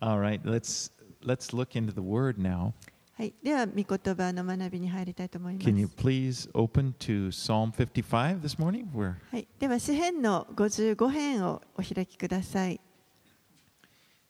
[0.00, 0.90] All right, let's
[1.24, 2.72] let's look into the word now.
[3.14, 5.66] はい、では、御言葉の学びに入りたいと思います。
[5.68, 8.86] Can you please open to Psalm 55 this morning?
[8.92, 12.80] We're はい、では、詩編の55編をお開きください。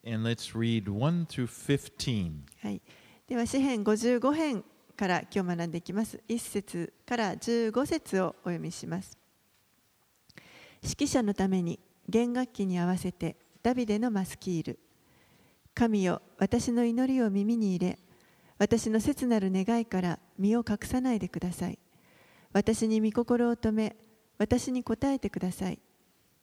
[0.07, 2.33] and let's read 1 through 15.
[2.63, 2.81] はい、
[3.27, 4.65] では、詩編55編
[4.97, 6.19] から今日学んでいきます。
[6.27, 9.19] 1節から15節をお読みします。
[10.83, 11.79] 指揮者のために
[12.09, 14.79] 弦楽器に合わせてダビデのマスキール。
[15.79, 17.99] 神よ、私の祈りを耳に入れ、
[18.59, 21.79] 私の切なる願いから身を隠さないでください。
[22.53, 23.95] 私に御心を止め、
[24.39, 25.79] 私に答えてください。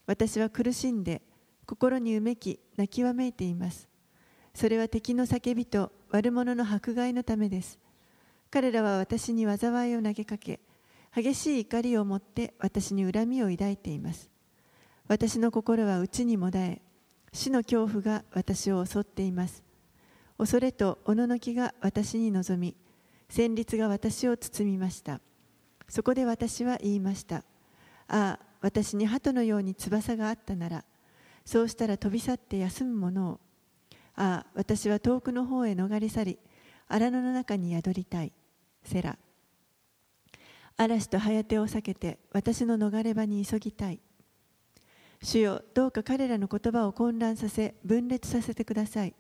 [0.08, 1.22] 私は苦しんで、
[1.66, 3.90] 心にうめき、泣きわめいています。
[4.54, 7.78] それは敵の叫びと悪者の迫害のためです。
[8.50, 10.62] 彼らは私に災いを投げかけ、
[11.14, 14.30] 激しい怒りを持って私に恨みを抱いています。
[15.10, 16.82] 私の心は内にもだえ、
[17.36, 19.62] 死の恐怖が私を襲っています。
[20.38, 22.76] 恐れとおののきが私に臨み、
[23.28, 25.20] 戦慄が私を包みました。
[25.90, 27.44] そこで私は言いました。
[28.08, 30.86] ああ、私に鳩のように翼があったなら、
[31.46, 33.40] そうしたら飛び去って休むものを。
[34.16, 36.40] ああ、私は遠くの方へ逃れ去り、
[36.88, 38.32] 荒野の中に宿りたい。
[38.84, 39.18] セラ。
[40.78, 44.00] 嵐と早手を避けて私の逃れ場に急ぎたい。
[45.22, 49.16] 主よ、どうか彼らの言葉を混乱させ、分裂させてください。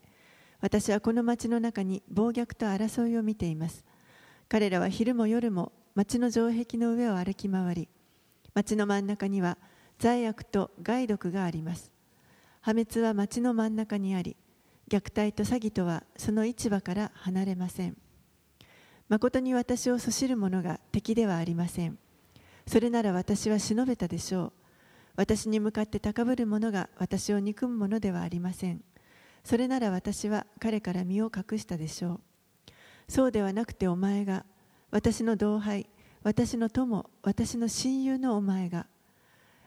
[0.61, 3.83] 私はこの町の中に暴虐と争いを見ています。
[4.47, 7.87] 彼らは昼も夜も町の城壁の上を歩き回り、
[8.53, 9.57] 町の真ん中には
[9.99, 11.91] 罪悪と害毒があります。
[12.61, 14.35] 破滅は町の真ん中にあり、
[14.89, 17.97] 虐待と詐欺とはその市場から離れません。
[19.07, 21.97] 誠に私をそしる者が敵ではありません。
[22.67, 24.53] それなら私は忍べたでしょう。
[25.15, 28.81] 私に向かって高ぶる者が私を憎む者ではありません。
[29.43, 32.21] それなら私は彼から身を隠したでしょう。
[33.07, 34.45] そうではなくてお前が、
[34.91, 35.87] 私の同輩、
[36.23, 38.87] 私の友、私の親友のお前が、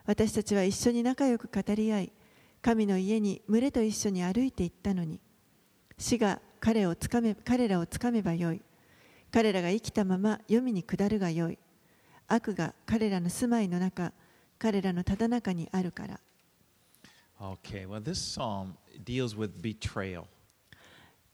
[0.05, 2.13] 私たちは一緒に仲良く語り合い、
[2.61, 5.21] 神の家に群れと一緒に歩いていったのに、
[5.97, 8.61] 死が彼をつかめ彼らをつかめばよい。
[9.31, 11.59] 彼らが生きたまま黄泉に下るがよい。
[12.27, 14.13] 悪が彼らの住まいの中、
[14.59, 16.21] 彼らのただ中にあるから。
[17.41, 18.75] Okay, well, this psalm
[19.05, 20.25] deals with betrayal.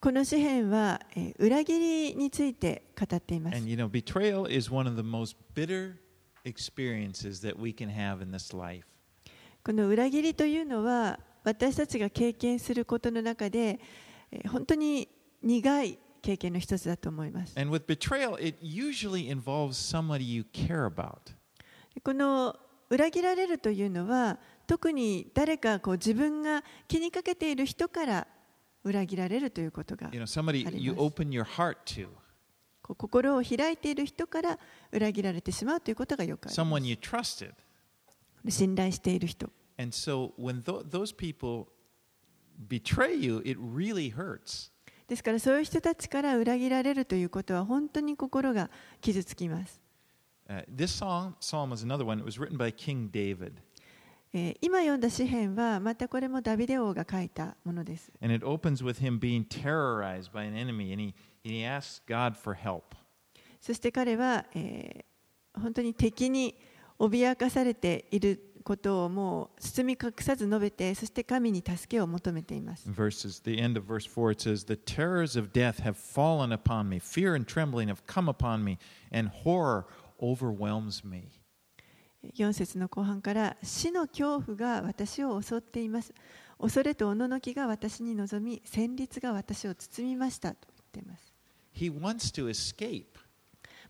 [0.00, 3.68] この詩篇は、えー裏切りについて語っています And。
[3.70, 5.96] you know, betrayal is one of the most bitter
[6.44, 8.84] experiences that we can have in this life.
[9.64, 13.80] この裏切りというのは私たちが経験することの中で
[14.30, 15.08] えー本当に
[15.42, 17.58] 苦い経験の一つだと思います。
[17.58, 21.32] And with betrayal, it usually involves somebody you care about.
[22.02, 22.54] この
[22.94, 24.38] 裏切られるというのは
[24.68, 28.26] 特に誰かこう自分が気にかけている人から
[28.84, 30.38] 裏切られるということがあります。
[32.82, 34.58] 心を開いている人から
[34.92, 36.78] 裏切られてしまうということがよくありま.
[38.44, 38.50] す。
[38.50, 39.50] 信頼している人。
[39.78, 41.66] And so when tho- those people
[42.68, 44.70] betray you, it really hurts.
[45.08, 49.80] ですからそういう人たちから裏切られるということは本当に心が傷つきます、
[50.49, 52.19] Uh, this song, psalm is another one.
[52.19, 53.53] It was written by King David,
[54.33, 61.63] えー今読んだ詩篇はまたこれもダビデ王が書いたものです and it opens with him being terrorized by an enemy, and he, and he
[61.65, 62.95] asks God for help.
[63.61, 65.05] そして彼は、えー
[65.59, 66.55] 本当に敵に
[66.99, 76.51] 脅かされていることをもう包み隠さず述べてそして神に助けを求めています In verses, the end of verse 4, it says, The terrors of death have fallen
[76.53, 78.77] upon me, fear and trembling have come upon me,
[79.11, 79.85] and horror
[80.32, 81.28] overwhelms me.
[82.36, 86.14] 4節の後半から死の恐怖が私を襲っています
[86.58, 91.34] 恐れとおののきが私に臨み戦慄が私を包みましたと言っています
[91.76, 93.04] He wants to escape.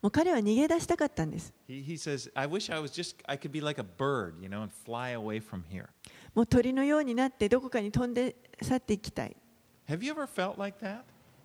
[0.02, 4.34] もう彼は逃げ出したかったんです He, he says, I wish I was just, I could be like a bird,
[4.42, 5.86] you know, and fly away from here.
[6.34, 9.36] もう鳥のようになってどこかに飛んで去っていきたい
[9.88, 11.02] Have you ever felt like that?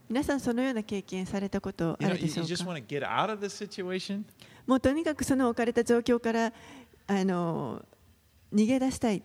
[0.09, 3.31] 皆さんそのような経験されたこと You あ know, る you, でしょ you う just か want to get out
[3.31, 4.23] of this situation?
[4.69, 6.53] もうとにかくその置かれた状況から
[7.07, 7.83] あの
[8.53, 9.23] 逃げ出したい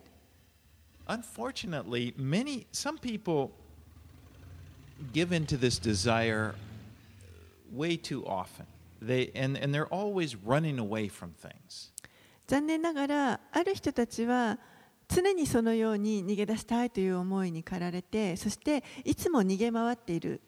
[1.06, 3.50] Unfortunately, many, some people
[5.12, 6.54] give into this desire
[7.70, 8.64] way too often.
[9.02, 11.92] They, and, and they're always running away from things.
[12.46, 14.58] 残念ながらある人たちは
[15.08, 20.40] 常にそのように逃げ出したいという思いに駆られてそしていつも逃げ回っている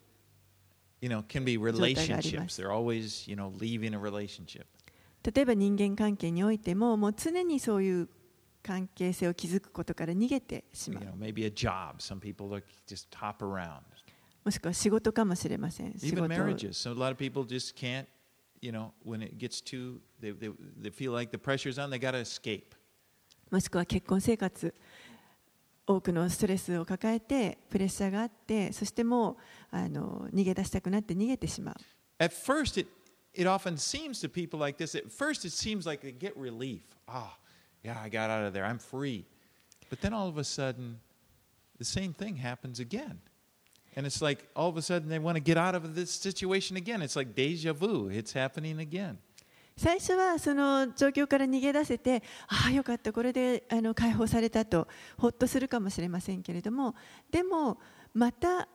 [1.02, 2.62] You know, can be 状態があります。
[2.62, 2.62] relationships.
[2.62, 4.64] They're always, you know, leaving a relationship.
[5.34, 8.08] 例えば人間関係においても、もう常にそういう
[8.62, 11.05] 関係性を築くことから逃げてしまう。
[11.05, 11.14] You know,
[11.99, 12.49] Some people
[12.87, 13.81] just hop around.
[14.44, 15.99] もしくは仕事かもしれません。
[15.99, 16.28] 仕事
[23.50, 24.75] もしくは結婚生活。
[25.88, 29.37] 多くのストレスを抱えて、プレッシャーがあって、そしてもう
[29.70, 31.75] あの逃げ出したくなって逃げてしまう。
[32.19, 32.88] At first it
[33.36, 36.83] it often seems to people like this, at first it seems like they get relief.
[37.07, 37.38] Ah,
[37.83, 38.65] yeah, I got out of there.
[38.65, 39.25] I'm free.
[39.89, 41.00] But then all of a sudden,
[41.77, 43.19] the same thing happens again.
[43.95, 46.77] And it's like all of a sudden they want to get out of this situation
[46.77, 47.01] again.
[47.01, 48.09] It's like deja vu.
[48.09, 49.18] It's happening again.
[49.77, 54.88] 最初はその状況から逃げ出せてああよかったこれであの解放されたと
[55.18, 56.94] ほっとするかもしれませんけれども
[57.31, 57.80] でも
[58.13, 58.68] また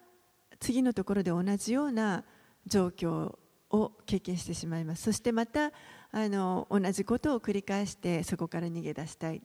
[0.59, 2.25] 次のところで同じような
[2.67, 3.37] 状況
[3.72, 5.72] を経験してしまいますそしてまた
[6.12, 9.42] あの同じことを繰り返してそこから逃げ出したい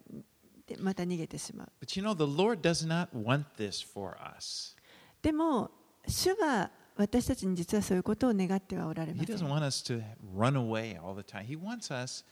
[0.67, 4.77] でまた逃げてしまう But you know, the Lord does not want this for us.
[5.23, 5.71] でも
[6.09, 10.03] 主は私たちに実はそういうことを願ってはおられま He せ doesn't ん want us to
[10.37, 11.45] run away all the time.
[11.45, 12.25] He wants us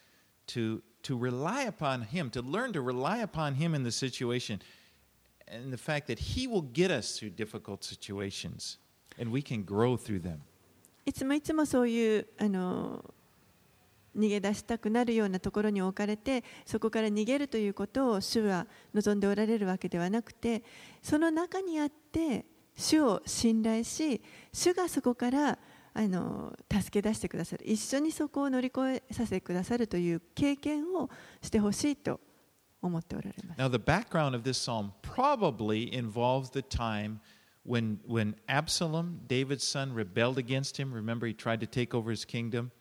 [0.48, 4.60] to, to rely upon Him, to learn to rely upon Him in the situation,
[5.46, 8.78] and the fact that He will get us through difficult situations,
[9.18, 10.40] and we can grow through them.
[11.06, 13.04] いつもいつもそういうあの
[14.16, 20.62] 逃げ出したくなるようなところに置かれてそこから逃げるということを主は望んでおられるわけではなくて
[21.02, 22.44] その中にあって
[22.76, 24.22] 主を信頼し
[24.52, 25.58] 主がそこから
[25.96, 31.08] あの助け出してくださる一緒にそこを乗り越えさせてくださるという経験を
[31.40, 32.20] してほしいと
[32.82, 33.60] 思っておられます。
[33.60, 37.18] Now, the background of this psalm probably involves the time
[37.63, 40.93] when, when Absalom, David's son, rebelled against him.
[40.93, 42.71] Remember, he tried to take over his kingdom.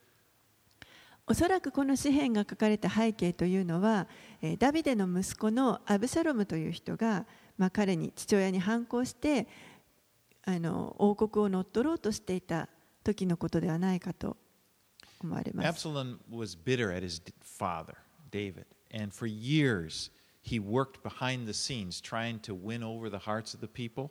[1.30, 4.08] おそらくこの詩篇が書かれた背景というのは、
[4.40, 7.26] えーダビデの息子のアブシャロムという人が、
[7.58, 9.46] まあ、彼に父親に反抗して
[10.46, 12.70] あの王国を乗っ取ろうとしていた
[13.04, 14.38] 時のことではないかと
[15.22, 15.86] 思われます。
[15.86, 17.96] Absalom was bitter at his d- father,
[18.30, 20.10] David, and for years
[20.42, 24.10] he worked behind the scenes trying to win over the hearts of the people.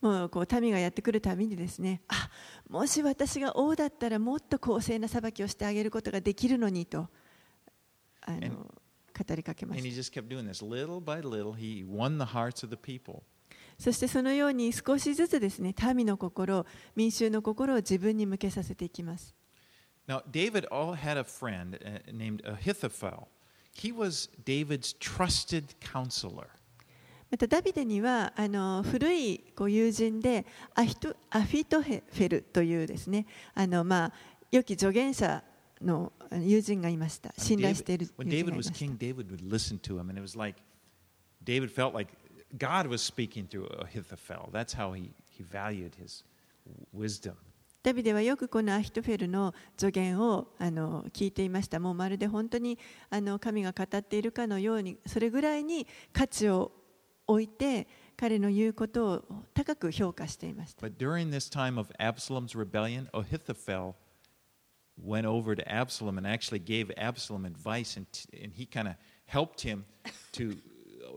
[0.00, 2.30] もうこう民がやってくるたびにですねあ
[2.68, 7.08] もし私が王だったらもっと公正な裁きをしてあげることができるのにと
[8.22, 8.38] あの
[9.18, 9.82] 語りかけました.
[13.78, 16.64] そしてそのように少しずつですね民の心
[16.94, 19.34] 民衆の心を自分に向けさせていきます
[20.08, 23.26] Now, David all had a friend uh, named Ahithophel.
[23.72, 26.46] He was David's trusted counselor.
[27.30, 34.12] またダビデにはあの古いこう友人でアヒトアフィトヘフェルというですねあの、まあ、
[34.52, 35.42] 良き助言者
[35.82, 40.60] の友人がいました信頼している友人がいました king, David would listen to him, and it was like
[41.44, 42.12] David felt like
[42.56, 44.48] God was speaking through Ahithophel.
[44.52, 46.24] That's how he, he valued his
[46.92, 47.34] wisdom.
[47.82, 51.78] ダビデはよくこのアヒトフェルの助言をあの聞いていました。
[51.78, 52.78] もうまるで本当に
[53.10, 56.72] あの神が語っているかのように、それぐらいに価値を
[57.26, 60.86] 置いて、彼の言うことを高く評価していました。
[60.86, 63.94] But during this time of Absalom's rebellion, Ahithophel
[64.98, 68.06] went over to Absalom and actually gave Absalom advice, and,
[68.42, 68.94] and he kind of
[69.26, 69.84] helped him
[70.32, 70.56] to,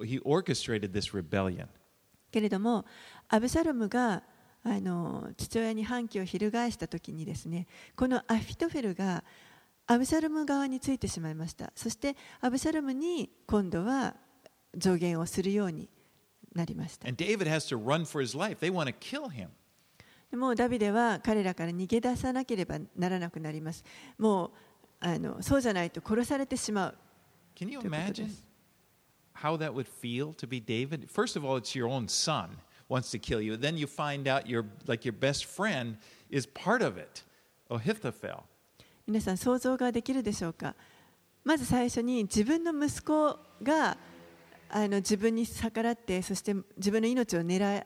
[0.03, 1.67] he orchestrated this rebellion.
[2.31, 2.85] けれども、
[3.29, 4.23] アブシャロムが
[4.63, 9.23] あの父親に反旗を翻したときにですね、このアフィトフェルが
[9.87, 11.71] アブシャロム側についてしまいました。
[11.75, 14.15] そしてアブシャロムに今度は
[14.79, 15.89] 助言をするように
[16.53, 17.07] なりました。
[17.07, 18.65] And David has to run for his life.
[18.65, 19.49] They want to kill him.
[20.31, 23.83] でもうダビデは彼らから逃げ出さなければならなくなります。
[24.17, 24.51] もう
[24.99, 26.97] あのそうじゃないと殺されてしまう
[27.55, 28.47] Can you imagine す。
[29.33, 31.09] how that would feel to be David?
[31.09, 32.49] First of all, it's your own son
[32.89, 33.55] wants to kill you.
[33.57, 35.97] Then you find out your like your best friend
[36.29, 37.23] is part of it.
[37.69, 38.43] Ahithophel.
[39.07, 40.75] 皆さん想像ができるでしょうか
[41.43, 43.97] まず最初に自分の息子が
[44.69, 47.85] あの自分に逆らってそして自分の命を狙っ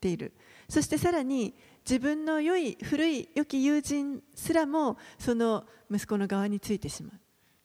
[0.00, 0.32] ている
[0.68, 7.12] そしてさらに自分の良い古い良き友人すらもその息子の側についてしまう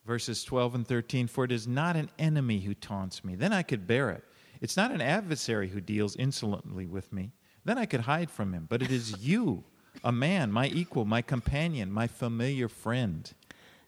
[0.07, 3.61] Verses 12 and 13 For it is not an enemy who taunts me, then I
[3.61, 4.23] could bear it.
[4.61, 7.31] It's not an adversary who deals insolently with me,
[7.67, 8.65] Then I could hide from him.
[8.69, 9.65] But it is you,
[10.01, 13.29] a man, my equal, my companion, my familiar friend.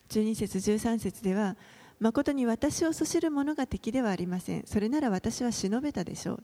[0.09, 1.55] 12節13節では
[1.99, 4.65] 誠に私をそしる者が敵ではありません。
[4.65, 6.43] それなら私は忍べたでしょう。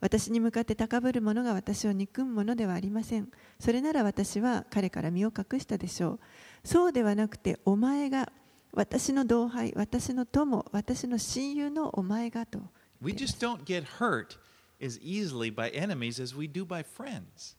[0.00, 3.28] 私に向かって高ぶる者が私を憎む者ではありません。
[3.60, 6.20] それなら私は彼から身を隠したでしょう。
[6.64, 8.30] そうではなくてお前が
[8.72, 12.58] 私の同輩私の友私の親友のお前がと。
[13.00, 14.38] We just don't get hurt
[14.84, 17.56] as easily by enemies as we do by friends.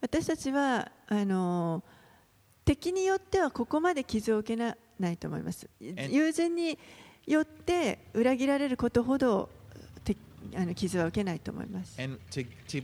[0.00, 1.82] 私たちはあの
[2.64, 5.68] 敵によってはここまで傷を受けなないと思います。
[5.80, 6.78] 友人に
[7.26, 9.48] よって裏切られることほど
[10.54, 11.98] あの傷は受けないと思います。
[11.98, 12.82] To, to、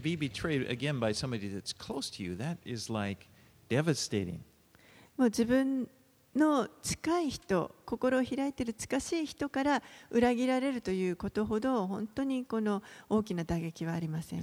[5.16, 5.88] もう自分
[6.35, 14.42] の近い人、心を開いている近しい人から裏切られるということほど本当にこの大きな打撃はありません。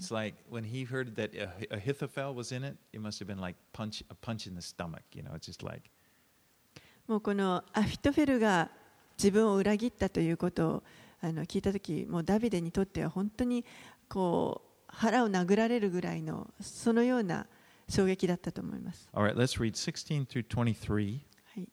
[7.10, 8.70] もうこのアフィトフェルが
[9.18, 10.84] 自分を裏切ったということを
[11.22, 13.66] あの聞いたとき、もうダビデにとっては本当に
[14.08, 17.48] こう腹を殴られるぐらいのそのような
[17.90, 19.10] 衝撃だったと思います。
[19.14, 21.20] all right, let's read 16 through 23.
[21.56, 21.68] はい、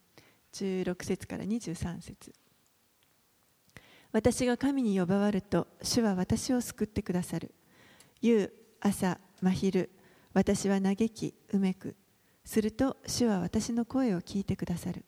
[0.55, 2.33] 16節から23節。
[4.11, 7.55] 私が神に呼ばわると主は私を救ってくださる。
[8.23, 8.51] 夕
[8.81, 9.91] 朝真昼
[10.33, 11.95] 私は嘆きうめく。
[12.47, 15.05] すると主は私の声を聞いてくださる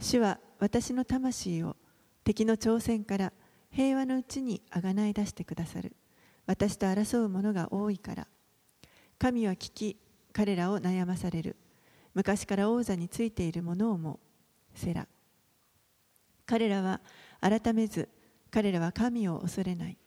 [0.00, 1.76] 主は私の魂を
[2.24, 3.32] 敵の挑戦から
[3.70, 5.92] 平和のうちにあがない出してくださる。
[6.46, 8.26] 私と争う者が多いから。
[9.18, 9.96] 神は聞き
[10.32, 11.56] 彼らを悩まされる。
[12.14, 14.18] 昔から王座についている者をも
[14.74, 15.06] セラ
[16.44, 17.00] 彼らは
[17.40, 18.08] 改めず
[18.50, 19.98] 彼らは神を恐れない。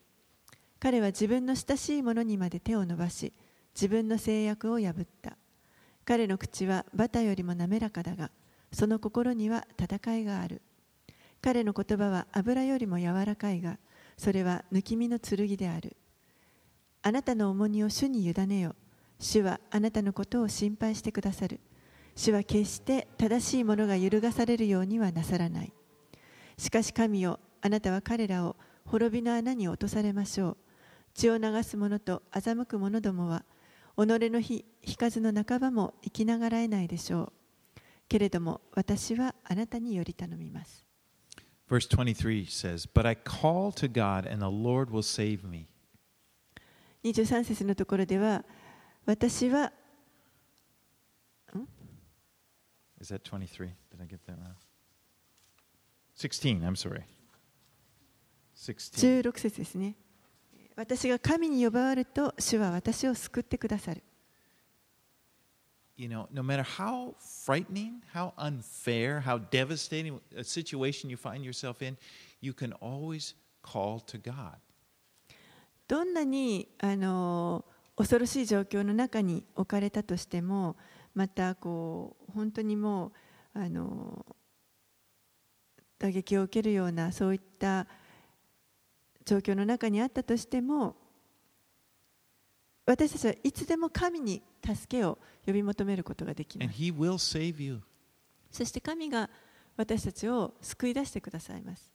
[0.80, 3.32] 彼は自分の親しい者にまで手を伸ばし
[3.76, 5.38] 自分の制約を破った。
[6.04, 8.32] 彼の口はバタよりも滑らかだが
[8.74, 10.62] その心には戦いがある。
[11.42, 13.78] 彼の言葉は油よりも柔らかいが
[14.18, 15.96] それは抜き身の剣である。
[17.02, 18.76] あなたの重荷を主に委ねよ。
[19.20, 21.60] 主はあなたのことを心配してくださる。
[22.16, 25.74] 主は決して正しいものが揺るがされるようにはなさらない。
[26.58, 30.58] しかし神よあなたは彼らを滅びの穴に落とされましょう。
[31.14, 33.44] 血を流す者と欺く者どもは
[33.96, 37.43] 己の日日数の半ばも生きながらえないでしょう。
[38.14, 40.86] けれども私はあなたにより頼みます
[41.68, 45.68] Verse 23 says, But I call to God, and the Lord will save me.
[47.04, 48.46] 23節のところでは
[49.08, 49.72] 私は
[53.02, 53.72] Is that 23?
[53.90, 54.54] Did I get that wrong?
[56.16, 57.02] 16, I'm sorry.
[58.54, 59.24] 16.
[59.24, 59.96] 16節ですね
[60.76, 64.04] 私が神に呼ばわると主は私を救ってくださる
[65.96, 71.84] You know, no matter how frightening, how unfair, how devastating a situation you find yourself
[71.84, 71.98] in,
[72.42, 74.58] you can always call to God.
[75.88, 80.76] どんなにあの恐ろしい状況の中に置かれたとしても
[81.14, 83.12] またこう本当にも
[83.54, 84.26] うあの
[86.00, 87.86] 打撃を受けるようなそういった
[89.26, 90.96] 状況の中にあったとしても
[92.86, 96.78] 私たちはいつでも神に助けを呼び求めることができます.
[98.52, 99.30] そして神が
[99.78, 101.92] 私たちを救い出してくださいます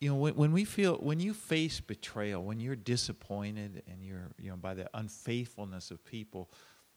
[0.00, 4.30] You know, when, when we feel, when you face betrayal, when you're disappointed and you're,
[4.38, 6.48] you know, by the unfaithfulness of people,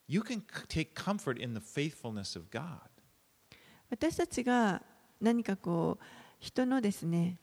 [0.07, 2.79] you can take comfort in the faithfulness of God.
[3.89, 4.81] 私たちが
[5.21, 6.03] 何かこう
[6.39, 7.39] 人のですね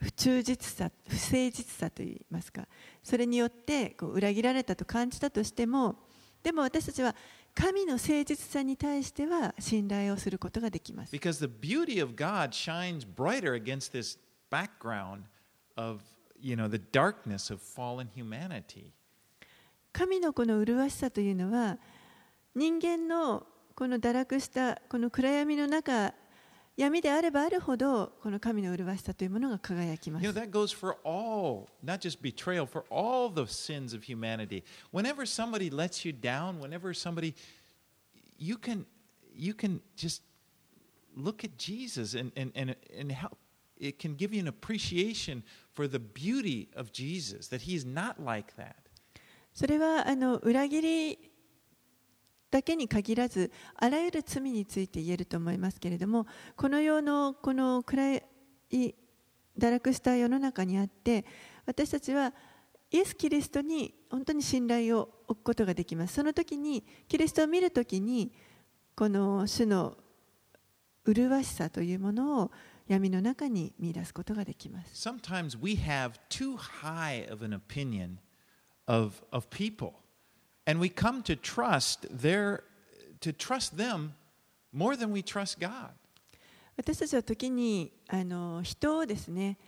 [0.00, 2.66] 不忠実さ不誠実さといいますか
[3.02, 5.96] それによってこう裏切られたと感じたとしても
[6.42, 7.14] でも私たちは
[7.54, 11.12] 神の誠実さに対しては信頼をすることができます。
[19.92, 21.76] 神のこの麗しさというのは
[22.54, 26.14] 人間のこの堕落したこの暗闇の中
[26.76, 34.04] 闇であればあるほどこの神の麗しさというものが輝きま You す know, that goes for all, not just betrayal, for all the sins of
[34.08, 34.62] humanity.
[34.92, 37.34] Whenever somebody lets you down, whenever somebody,
[38.38, 38.86] you can,
[39.34, 40.22] you can just
[41.16, 43.36] look at Jesus and, and, and, and help.
[43.76, 48.54] It can give you an appreciation for the beauty of Jesus, that he's not like
[48.56, 48.76] that.
[49.52, 51.29] それはあの裏切り
[52.50, 56.26] だけに限らずあらゆる罪について言えると思いますけれども
[56.56, 58.22] この世のこの暗い
[58.70, 58.94] 堕
[59.70, 61.24] 落した世の中にあって
[61.66, 62.32] 私たちは
[62.90, 66.14] イエス・キリストに本当に信頼を置くことができます。
[66.14, 68.32] その時に、キリストを見るときに、
[68.96, 69.96] この主の
[71.04, 72.50] 麗しさというものを
[72.88, 75.08] 闇の中に見出すことができます。
[75.08, 78.16] Sometimes we have too high of an opinion
[78.86, 79.92] of, of people,
[80.70, 82.62] And we come to trust their
[83.20, 84.14] to trust them
[84.72, 85.90] more than we trust God.
[86.76, 89.58] 私たちは時にあの人をですね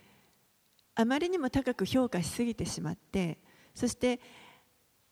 [0.95, 3.37] あまりにも高く評価しすぎてしまって
[3.75, 4.19] そして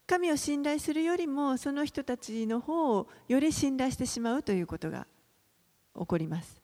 [0.07, 5.05] 神を信頼するよりもその人たちの方をより信頼してしまうということが
[5.98, 6.62] 起こります。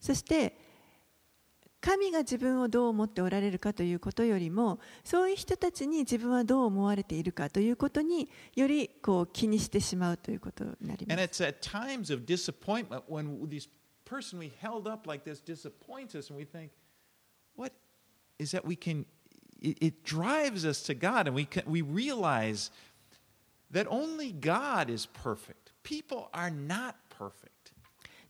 [0.00, 0.63] そして
[1.84, 11.42] 神が自分をどう思っておられるかということよりもそういう人たちに自分はどう思われているかということによりこう気にしてしまうということになりま And す。
[11.42, 13.68] it's a times of disappointment when this
[14.06, 16.70] person we held up like this disappoints us and we think,
[17.54, 17.72] what
[18.38, 19.04] is that we can,
[19.60, 22.70] it, it drives us to God and we, can, we realize
[23.70, 25.72] that only God is perfect.
[25.82, 27.53] People are not perfect.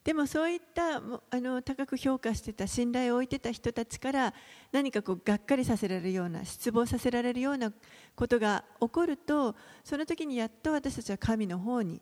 [0.05, 1.01] でもそういったあ
[1.41, 4.33] の高く評価してた信頼を置いてた人たちから
[4.71, 7.73] 何かこうがっかりさせられるような失望させられるような
[8.15, 11.99] ことが起こるとその時にやっと私たちは神の方に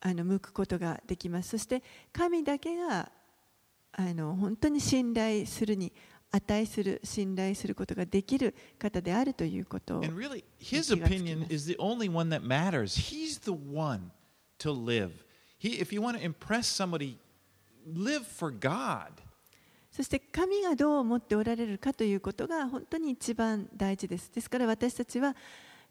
[0.00, 3.12] あの向くことができますそして神だけが
[3.92, 5.92] あの本当に信頼するに
[6.32, 11.46] 値する信頼することができる方であるということを And really, his opinion。
[11.48, 12.96] is the only one that matters.
[12.96, 14.10] He's the one
[14.58, 15.12] to live.
[15.58, 17.16] He, if you want to impress somebody,
[17.86, 19.10] live for God.
[19.90, 24.30] そして神がどう思っておられるかということが本当に一番大事です。
[24.30, 25.34] ですから私たちは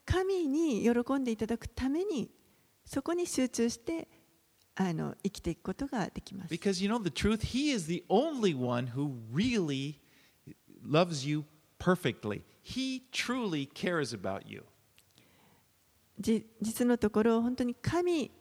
[0.05, 2.29] 神に喜んでいただくために
[2.85, 4.07] そこに集中して
[4.75, 6.53] あの生きていくことができます。
[6.53, 9.99] Because you know the truth, He is the only one who really
[10.87, 11.45] loves you
[11.79, 12.43] perfectly.
[12.61, 14.63] He truly cares about you.
[16.19, 18.31] じ実のところ本当に神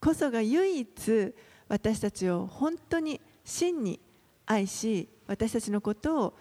[0.00, 1.34] こそが唯一
[1.67, 3.99] 私たちを本当に真に
[4.45, 6.33] 愛し私たちのことを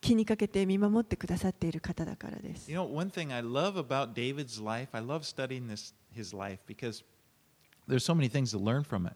[0.00, 2.70] 気にかけて見守ってくださっている方だからです。
[2.70, 6.58] You know, one thing I love about David's life, I love studying this his life
[6.66, 7.04] because
[7.88, 9.14] there's so many things to learn from it.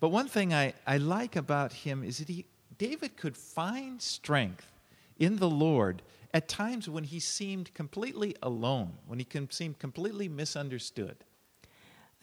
[0.00, 2.46] But one thing I, I like about him is that he
[2.78, 4.70] David could find strength
[5.18, 10.28] in the Lord at times when he seemed completely alone, when he can seem completely
[10.28, 11.16] misunderstood.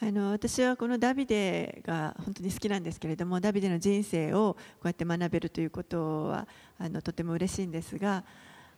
[0.01, 6.47] あの私はこのダビデが本当に好きなんですけれどもダビデの人生をこうやって学べるということは
[6.79, 8.23] あのとても嬉しいんですが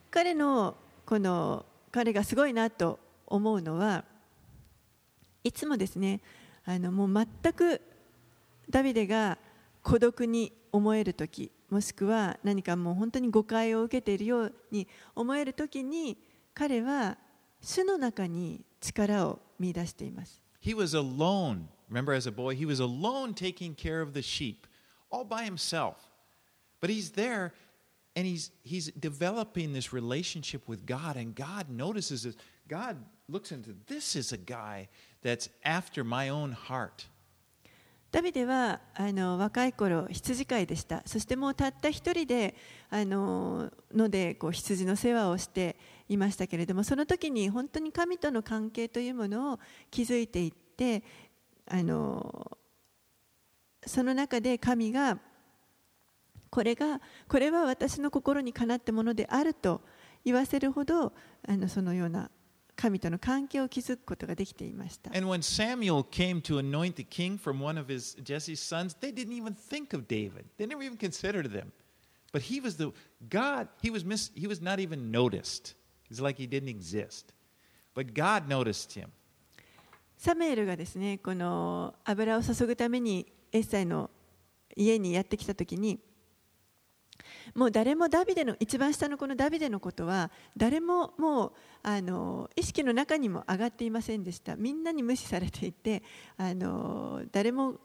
[0.09, 4.03] 彼のこの彼がすごいなと思うのは
[5.43, 6.21] いつもですね
[6.65, 7.81] あのもう全く
[8.69, 9.37] ダビデが
[9.83, 16.17] 孤独に思える時もしくは何かもう本当に誤解を受けているように思える時に
[16.53, 17.17] 彼は
[17.61, 20.41] 主の中に力を見出しています。
[20.60, 21.68] He was alone.
[21.88, 24.66] Remember, as a boy, he was alone taking care of the sheep,
[25.10, 26.10] all by himself.
[26.80, 27.52] But he's there
[28.16, 32.36] and he's, he's developing this relationship with God, and God notices this.
[32.66, 32.96] God
[33.28, 34.88] looks into this is a guy
[35.22, 37.06] that's after my own heart.
[38.12, 42.54] ダビデはあの若い頃羊飼いでしたそしてもうたった一人で
[42.88, 45.76] あののでこう羊の世話をして
[46.11, 51.03] いましたけれどもその時に本当に神との関係というものを築いていって
[51.67, 52.57] あの
[53.85, 55.17] その中で神が
[56.49, 59.81] これがこれは私の心にかなったものであると
[60.25, 61.13] 言わせるほど
[61.47, 62.29] あのそのような
[62.75, 65.11] 神との関係を築くことができていました。
[65.15, 69.33] And when Samuel came to anoint the king from one of his Jesse's sons, they didn't
[69.33, 70.45] even think of David.
[70.57, 71.71] They never even considered him.
[72.33, 72.91] But he was the
[73.29, 75.75] God, he was miss, he was not even noticed.
[76.11, 77.33] It's like he didn't exist.
[77.95, 79.09] But God noticed him.
[80.17, 84.11] サムエルがですねこの油を注ぐためにエッサイの
[84.75, 85.99] 家にやってきた時に
[87.55, 96.03] もう誰もダビデの一番下のこのダビデのことは誰ももうあの意識の中にも上がっていませんでしたみんなに無視されていて
[96.37, 97.75] あの誰も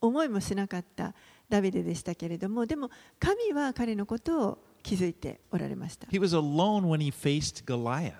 [0.00, 1.14] 思いもしなかった
[1.50, 8.14] ダビデでしたけれどもでも神は彼のことを気づいておられました He was alone when he faced Goliath.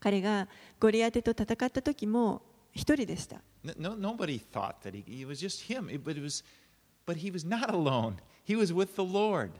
[0.00, 0.48] 彼が
[0.80, 3.40] ゴリアテと戦った時も一人でした
[3.78, 5.86] No, nobody thought that he, it was just him.
[6.02, 6.42] But, it was,
[7.06, 8.16] but he was not alone.
[8.44, 9.52] He was with the Lord.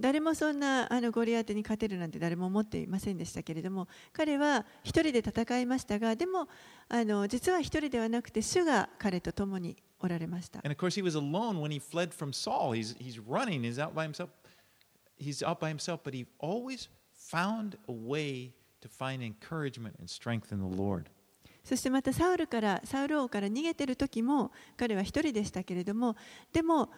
[0.00, 6.46] 誰もそんなあのゴリアテに勝てるなんて誰も思っていませんでしたけれども彼は一人で戦いましたがでも
[6.88, 10.60] あの実は一人ではなくて主が彼と共におられました。
[10.60, 12.72] And of course, he was alone when he fled from Saul.
[12.72, 14.28] He's, he's running, he's out by himself.
[15.18, 20.52] He's out by himself, but he always found a way to find encouragement and strength
[20.52, 21.06] in the Lord.
[21.64, 26.16] そしてまたサウルからサウル王から逃げてる時も彼は一人でしたけれども
[26.50, 26.88] でも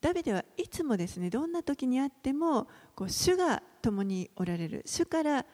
[0.00, 5.46] ダビデはいつもですねどんな時にあってもこう主が共におられる主から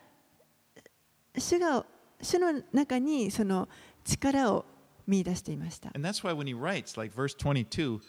[1.39, 1.87] 主が
[2.21, 3.69] 主の中にその
[4.05, 4.65] 力を
[5.07, 5.91] 見出していました。
[5.95, 8.01] And that's why when he writes, like verse 22,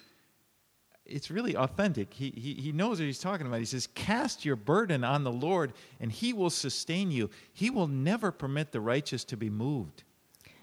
[1.11, 2.15] it's really authentic.
[2.15, 3.59] He, he, he knows what he's talking about.
[3.59, 7.31] He says, Cast your burden on the Lord, and he will sustain you.
[7.53, 10.05] He will never permit the righteous to be moved.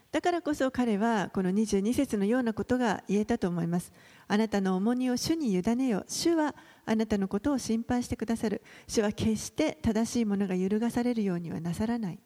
[0.10, 3.91] だからこそ彼はこの22節のようなことが言えたと思います。
[4.30, 6.06] あなたの重荷を主に委ねよ。
[6.08, 8.62] 主はあなたのことを心配してくださる。
[8.88, 12.19] 主は決して正しいものが揺るがされるようにはなさらない。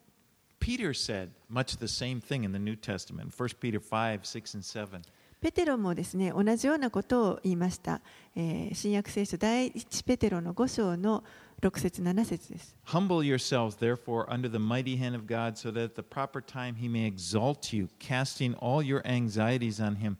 [0.60, 4.63] Peter said much the same thing in the New Testament, 1 Peter 5, 6, and
[4.63, 5.02] 7.
[5.40, 8.01] ペテロもですね同じようなことを言いました。
[8.35, 11.22] えー新約聖書第一ペテロの5章の
[11.62, 12.77] 6節7節です。
[12.87, 16.88] Humble yourselves, therefore, under the mighty hand of God, so that at the proper time he
[16.90, 20.16] may exalt you, casting all your anxieties on him,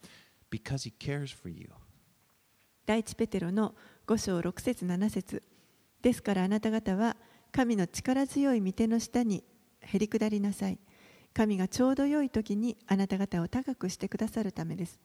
[0.50, 1.68] because he cares for you.
[2.87, 3.74] 第一ペテロの
[4.07, 5.42] 5章6節7節
[6.02, 7.16] ですからあなた方は
[7.50, 9.42] 神の力強い御手の下に
[9.81, 10.79] へり下りなさい
[11.37, 14.99] 神がちょうど良い時にあなた方を高くしてくださるためです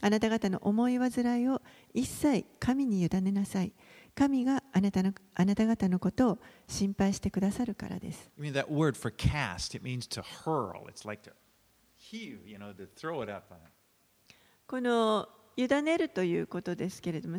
[0.00, 1.62] あなた方の思い煩いを
[1.94, 3.72] 一切神に委ねなさい
[4.16, 10.88] 神があなたのあなた方のことを心配してくださるからです I mean, that word for cast, it means to hurl.
[10.88, 11.32] It's like to
[11.96, 13.70] heave, you know, to throw it up on it.
[14.66, 17.38] この委ねるということですけれども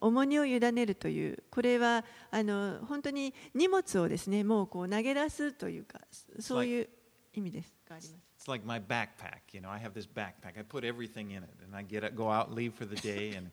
[0.00, 5.98] 重荷を委ねるというこれはあの本当に荷物をですねもうこう投げ出すというか
[6.38, 6.88] そういう
[7.34, 9.52] 意味ですがあります It's like my backpack.
[9.52, 10.56] You know, I have this backpack.
[10.56, 13.36] I put everything in it, and I get it, go out, leave for the day,
[13.36, 13.50] and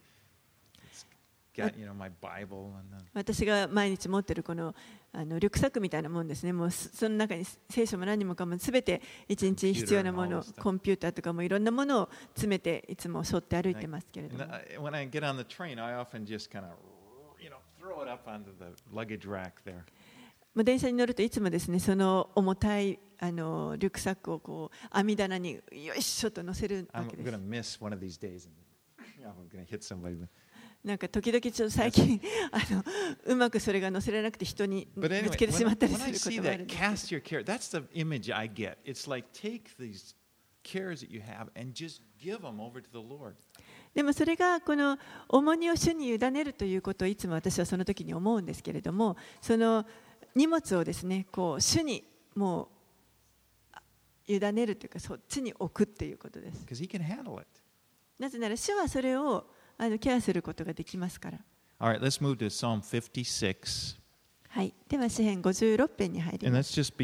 [0.87, 1.05] it's
[1.55, 4.75] got you know my Bible and then 私が毎日持っているこの
[5.13, 14.43] あのリュックサックみたいなもんですねもうそその中に聖書も何もかもすべて一日必要なものコンピューターとかもいろんなものを詰めていつも背負って歩いてますけれども
[14.81, 16.71] when I get on the train, I often just kind of
[17.41, 19.85] you know throw it up onto the luggage rack there.
[20.55, 27.23] まあ、電車に乗るといつもですねその重たいあのリュックサックをこう網棚によいしょと乗せるわけで。
[30.83, 32.83] なんか時々ちょっと最近あの
[33.25, 36.29] うまくそれが乗せられなくて人に見つけてしまったりするんです。
[36.29, 36.65] も、けてしも
[43.95, 44.03] で。
[44.03, 49.85] もそれがこの重荷を主に委ねるということをいつも私はその時に思うんですけれども、その。
[50.35, 52.03] 荷物をですねこう主に
[52.35, 52.67] もう
[53.73, 53.81] あ
[54.27, 56.65] 委ねるというかそっちに置くっていうことです.
[58.19, 61.39] なぜなら主はそれをあのケアすることができますから。
[61.79, 63.97] Right, let's move to Psalm 56.
[64.49, 64.73] はい。
[64.87, 66.79] では詩編56編に入ります。
[66.79, 66.95] Verses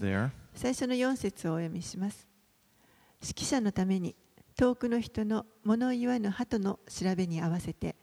[0.00, 0.30] there.
[0.54, 2.26] 最初の4節をお読みします。
[3.20, 4.14] 指揮者のために
[4.56, 7.96] 遠くの人の物言わぬ鳩の調べに合わせて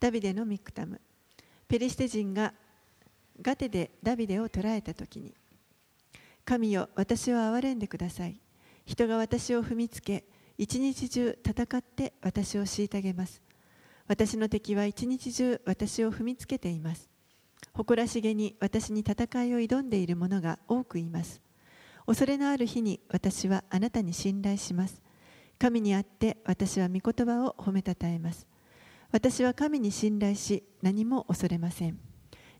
[0.00, 1.00] ダビデのミクタム
[1.68, 2.52] ペリシテ人が
[3.40, 5.34] ガテでダビデを捕らえた時に
[6.44, 8.40] 神よ私を憐れんでください。
[8.84, 10.24] 人が私を踏みつけ
[10.58, 13.42] 一日中戦って私を虐げます。
[14.06, 17.10] 私の敵は一日中私を踏みつけています。
[17.72, 21.40] 誇らしげに私に戦いを挑んでいる者が多くいます。
[22.06, 25.02] 恐れのある日に私はあなたに信頼します。
[25.58, 28.46] 神にあって私は御言葉を褒めたたえます。
[29.10, 31.98] 私は神に信頼し何も恐れません。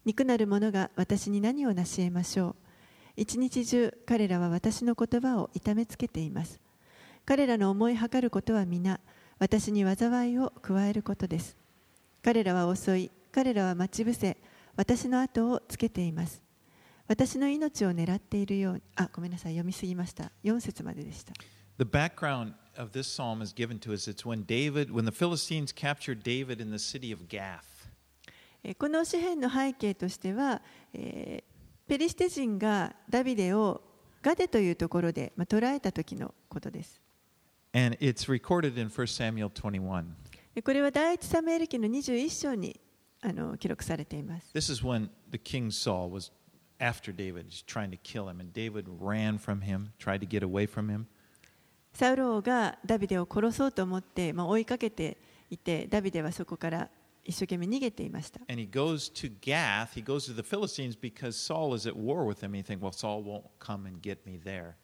[0.07, 2.57] 肉なる者が私に何を成し得ましょう。
[3.17, 6.61] 一日中彼らは私の言葉を痛めつけています。
[7.25, 9.01] 彼らの思いはかることは皆
[9.41, 11.57] 私に災いを加えることです。
[12.23, 13.11] 彼らは遅い。
[13.33, 14.37] 彼らは待ち伏せ。
[14.77, 16.41] 私の後をつけています。
[17.09, 18.83] 私の命を狙っているように。
[18.95, 19.55] あごめんなさい。
[19.55, 20.31] 読みすぎました。
[20.45, 21.33] 4節まででした。
[21.79, 24.09] The background of this psalm is given to us.
[24.09, 27.76] It's when David, when the Philistines captured David in the city of Gath.
[28.75, 30.61] この詩篇の背景としては、
[30.93, 31.45] え、
[31.87, 33.81] ペリシテ人がダビデを
[34.23, 37.01] ガデというところで、まあ、捉えた時のことです。
[40.65, 42.81] これは第一サムエル記の21章に
[43.21, 44.51] あの記録されています。
[44.53, 46.33] This is when the king Saul was
[46.81, 50.69] after twenty one David ran from him, tried to get away
[51.93, 55.17] サウロがダビデを殺そうと思って、まあ、追いかけて
[55.51, 56.91] いて、ダビデはそこから。
[57.27, 58.41] 一生懸命逃げていました。
[58.49, 59.95] And he goes to Gath.
[59.95, 62.55] He goes to the Philistines because Saul is at war with him.
[62.57, 64.75] You think, well, Saul won't come and get me there.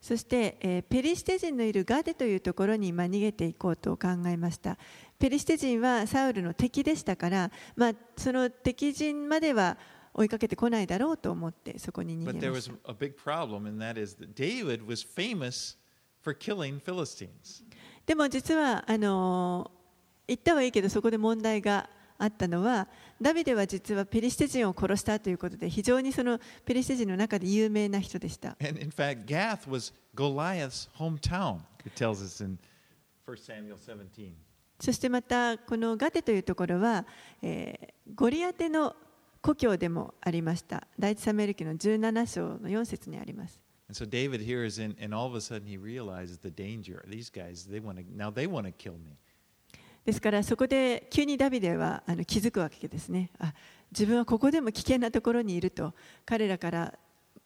[0.00, 4.78] そして、えーペリシテ人のいるガデというところに、まあ、逃げていこうと考えました
[5.18, 9.76] ペリシテ人はサウルの敵でしたから、まあ、その敵陣までは
[10.14, 15.04] 追いかけてこないだろうと思ってそこに逃 But げ there ま was した a big problem, and that is that David was
[15.04, 15.76] famous
[16.22, 17.64] for killing Philistines.
[18.06, 19.70] でも実はあの
[20.28, 21.88] 言ったはいいけどそこで問題が
[22.18, 22.86] あったのは
[23.20, 28.56] ダビデは実はペリシテ人を殺したということで非常にそのペリシテ人の中で有名な人でした。
[34.80, 37.04] そしてまたこのガテというところは、
[37.42, 38.94] えー、ゴリアテの
[39.40, 40.86] 故郷でもありました。
[40.98, 43.60] 第一サメル記の17章の4節にあります。
[50.08, 53.30] ですからそこで急にダビデはあの気づくわけですね。
[53.38, 53.52] あ
[53.90, 55.92] 自分はここでも危険なところにいると。
[56.24, 56.98] 彼らから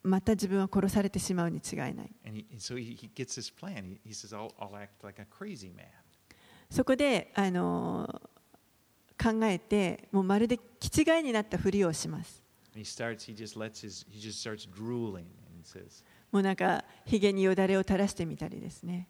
[0.05, 2.12] また自分は殺されてしまうに違いない.
[6.70, 8.22] そこであの
[9.20, 12.44] 考えてもうまるで気違いになったふりをします。
[16.31, 19.09] もうなんかひげによだれを垂らしてみたりですね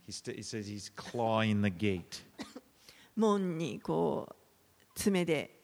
[3.17, 4.35] 門にこう
[4.95, 5.59] 爪で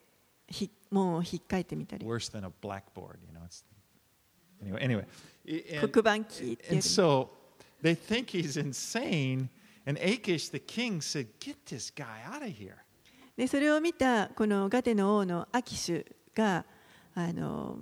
[0.48, 3.44] ひ門をひっかいてみたり Worse than a blackboard, you know.
[3.44, 3.64] It's,
[4.62, 5.06] anyway, anyway.
[5.80, 7.28] And, 黒板機っていう and so
[7.82, 9.48] they think he's insane.
[9.87, 12.76] And Achish, the king, said, Get this guy out of here.
[13.37, 16.64] でそれを見たこのガテの王のアキシュが
[17.14, 17.78] あの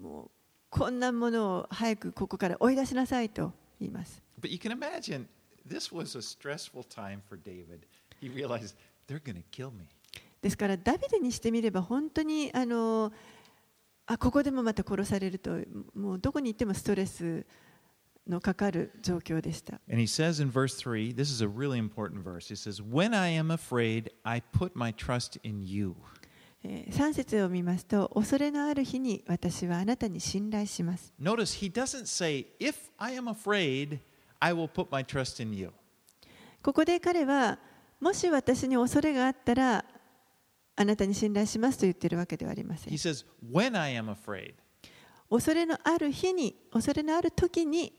[0.00, 0.30] もう
[0.70, 4.22] こんなものを早くここから追い出しなさいと言います。
[4.40, 5.26] But you can imagine
[5.66, 7.86] this was a stressful time for David.
[8.20, 8.74] He realized
[9.08, 9.88] they're going to kill me.
[10.40, 13.12] ですからダビデにしてみれば本当にあの
[14.06, 15.58] あここでもまた殺されると
[15.94, 17.44] もうどこに行ってもストレス
[18.28, 19.80] のかかる状況でした。
[19.90, 22.48] And he says in verse 3, this is a really important verse.
[22.48, 25.96] He says, When I am afraid, I put my trust in you.
[26.62, 31.12] えー3節を見ますと恐れのある日に私はあなたに信頼します。
[31.20, 33.98] Notice he doesn't say, If I am afraid,
[34.40, 35.72] I will put my trust in you.
[36.62, 37.58] ここで彼は
[38.00, 39.84] もし私に恐れがあったら
[40.76, 42.96] あなたに信頼しますと言っているわけではありません He。
[42.96, 44.54] says, When I am afraid.
[45.30, 47.92] 恐れのある日に恐れのある時に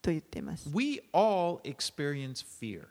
[0.00, 2.84] と言っています We all experience fear.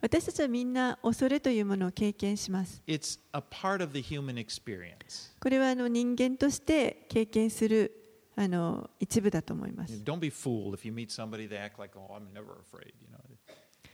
[0.00, 5.32] 私たちはみんな恐れというものを経験します It's a part of the human experience.
[5.40, 7.92] これはあの人間として経験する
[8.36, 12.92] あの一部だと思います Don't be fooled if you meet somebody they act like, oh, I'm never afraid.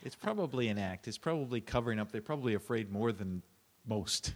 [0.04, 1.08] It's probably an act.
[1.08, 2.12] It's probably covering up.
[2.12, 3.42] They're probably afraid more than
[3.86, 4.34] most.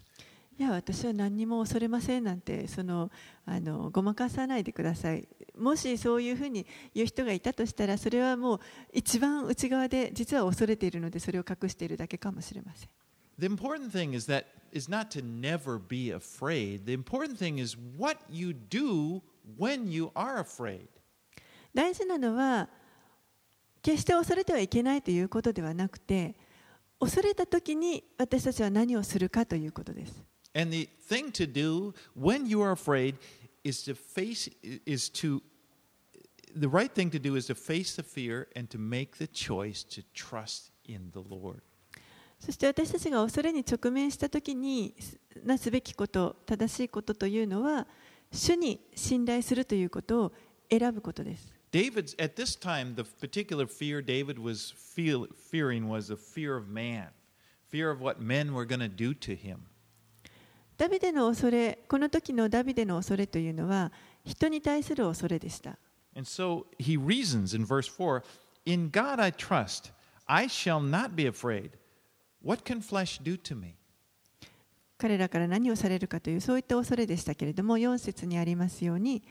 [0.59, 3.13] いや私は何にも恐れませんなんてその
[3.47, 8.61] あのごまかさないでくださいもしそういうふうに言う人がいたとしたらそれはもう
[8.93, 12.89] 一番内側で実は恐れているのでそれを隠しているだけかもしれません
[13.39, 16.87] The important thing is that is not to never be afraid.
[16.87, 19.23] The important thing is what you do
[19.57, 20.89] when you are afraid.
[21.73, 22.69] 大事なのは
[23.83, 26.35] 決して恐れてはいけないということではなくて
[27.01, 33.17] 恐れた時に私たちは何をするかということです And the thing to do when you are afraid
[33.62, 34.51] is to face
[34.87, 35.43] is to
[36.59, 39.85] the right thing to do is to face the fear and to make the choice
[39.85, 41.61] to trust in the Lord.
[42.41, 44.95] そして私たちが恐れに直面した時に
[45.45, 47.87] なすべきこと正しいことというのは
[48.33, 50.33] 主に信頼するということを
[50.71, 56.68] 選ぶことです David's at this time the particular fear David was feel, fearing was the fear of
[56.70, 57.08] man,
[57.68, 59.68] fear of what men were going to do to him.
[60.78, 63.92] ダビデの恐れこの時のダビデの恐れというのは
[64.26, 65.78] 人に対する恐れでした
[66.16, 68.24] And so he reasons in verse 4
[68.66, 69.92] In God I trust,
[70.26, 71.72] I shall not be afraid.
[72.42, 73.76] What can flesh do to me?
[74.98, 79.24] 彼らから何をされるかというそういった恐れでしたけれども4節にありますように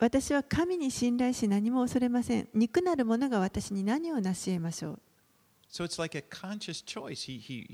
[0.00, 2.48] 私は神に信頼し何も恐れません。
[2.54, 5.00] 憎なるものが私に何をなし得ましょう。
[5.70, 7.26] So it's like a conscious choice.
[7.26, 7.66] He,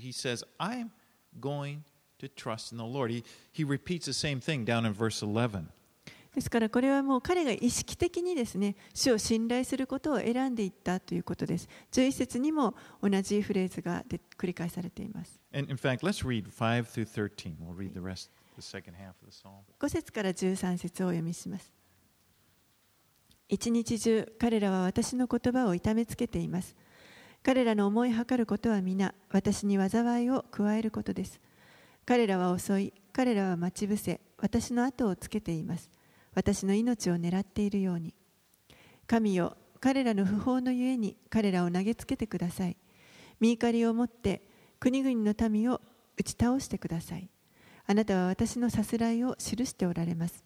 [6.35, 11.69] ですからこれはもう彼が意識的にですね、主を信頼することを選んでいったということです。
[11.93, 15.39] 11節にも同じフレーズがで繰り返されています。
[19.79, 21.84] 5節から13節をお読みします。
[23.49, 26.77] 一日中彼らは私の言葉を痛めつけています
[27.43, 31.41] 彼らの思いはかることは皆私に災いを加えることです
[32.07, 35.91] 彼らは遅い彼らは待ち伏せ私の後をつけています
[36.35, 38.15] 私の命を狙っているように
[39.07, 42.79] 神よ彼らの不法のゆえに彼らを投げつけてください。
[43.39, 44.41] 見怒りを持って
[44.81, 45.83] 国々の民を
[46.17, 47.29] 打ち倒してください。
[47.87, 50.43] あなたは私のさすらいを記しておられます。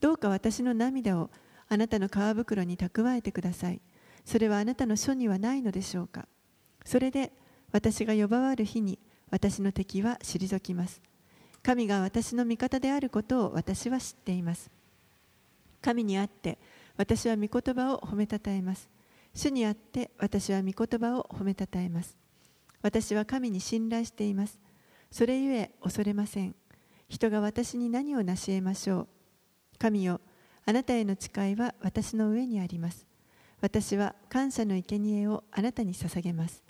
[0.00, 1.30] どうか私の涙を
[1.68, 3.80] あなたの皮袋に蓄えてください。
[4.24, 6.26] それはあなたの書にはないのでしょうか。
[6.84, 7.32] それで
[7.72, 8.98] 私が呼ばわる日に
[9.30, 11.00] 私の敵は退きます。
[11.62, 14.70] 神が私の味方であることを私は知っています。
[15.82, 16.58] 神にあって
[16.96, 18.88] 私は御言葉を褒めたたえます。
[19.34, 22.16] 主にあって私は御言葉を褒めたたえます。
[22.82, 24.60] 私は神に信頼しています。
[25.10, 26.54] それゆえ恐れません。
[27.08, 29.08] 人が私に何を成し得ましょう。
[29.78, 30.20] 神よ、
[30.68, 33.06] あなたへの誓いは私の上にあります。
[33.60, 36.64] 私は感謝の生贄をあなたに捧げます。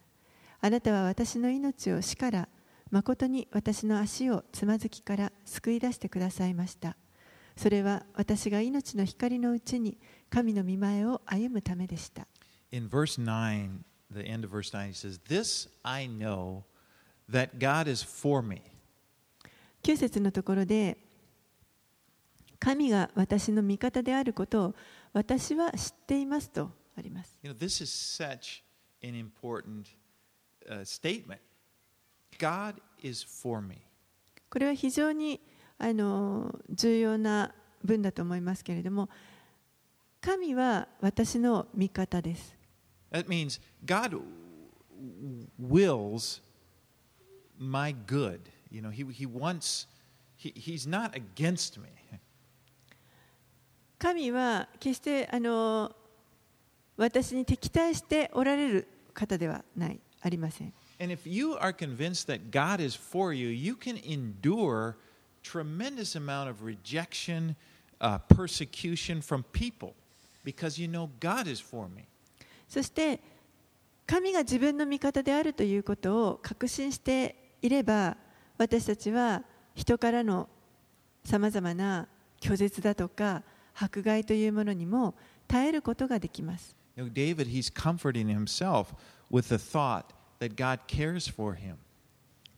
[0.61, 2.49] あなたは私の命を死から、
[2.91, 6.95] 誠に私の足をつまずきから救い出してくださいました。
[7.57, 12.27] それは私が命の光のうちに神の御前を歩むためでした。
[12.73, 13.79] In verse 9,
[14.13, 16.65] the end of verse 9, he says, This I know
[17.31, 18.61] that God is for me.
[19.83, 20.99] 9節のところで
[22.67, 24.75] 神が私の味方であることを
[25.13, 27.39] 私は知っていますとあります。
[27.45, 28.65] You know, this is such
[29.05, 29.85] an important
[30.69, 31.39] uh, statement.
[32.41, 32.75] God
[33.05, 33.77] is for me.
[34.51, 35.41] これは非常に
[35.79, 39.09] あの重要な文だと思いますけれども
[40.21, 42.57] 神は私の味方です。
[43.13, 44.21] That means God
[45.63, 46.43] wills
[47.61, 48.41] my good.
[48.73, 49.87] You know, He, he wants,
[50.37, 51.91] he, He's not against me.
[53.99, 55.95] 神は決してあの
[56.97, 60.73] 私に敵対しておられる方ではない、ありません。
[60.99, 64.95] And if you are convinced that God is for you, you can endure
[65.43, 67.55] tremendous amount of rejection,
[68.01, 69.95] uh, persecution from people
[70.45, 72.05] because you know God is for me.
[72.69, 73.21] そして
[74.07, 78.17] 神が自分の味方であるということを確信していれば
[78.59, 79.43] 私たちは
[79.75, 80.49] 人からの
[81.25, 82.09] さまざまな
[82.41, 83.43] 拒絶だとか
[83.79, 85.15] 迫害というものにも
[85.47, 86.75] 耐えることができます。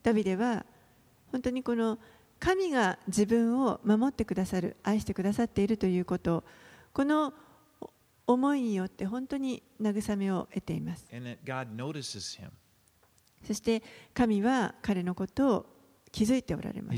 [0.02, 0.78] ダビデは自分
[1.30, 1.98] 本当にこの
[2.38, 6.44] 神が自分を守ってくださる、愛してくださっているということを、
[6.92, 7.32] この
[8.26, 11.06] 思いによって本当に慰めを得ています。
[13.44, 13.82] そして
[14.14, 15.66] 神は彼のことを
[16.10, 16.94] 気づいておられます。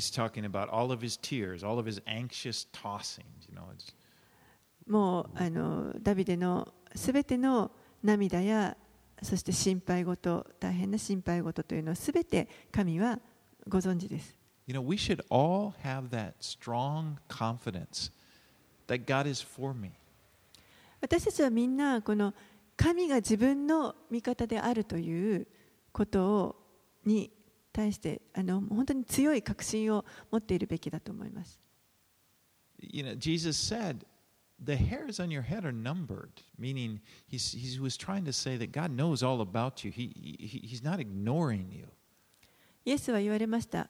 [4.90, 7.70] もうあのダビデのすべての
[8.02, 8.76] 涙や
[9.22, 13.18] そして心配事大変な心配事というのをすべて神は
[13.68, 18.10] ご存知です you know, we should all have that strong confidence
[18.86, 19.90] that God is for me.
[21.00, 22.32] 私たちはみんなこの
[22.76, 25.48] 神が自分の味方であるという
[25.92, 26.56] ことを
[27.04, 27.32] に
[27.72, 31.58] 対してあの本当に強い確信を持っているべきだと思います。
[32.78, 34.06] You know, Jesus said,
[34.62, 38.72] the hairs on your head are numbered, meaning he's, he was trying to say that
[38.72, 39.90] God knows all about you.
[39.90, 41.88] He, he, he's not ignoring you.
[42.84, 43.88] イエスは言われました。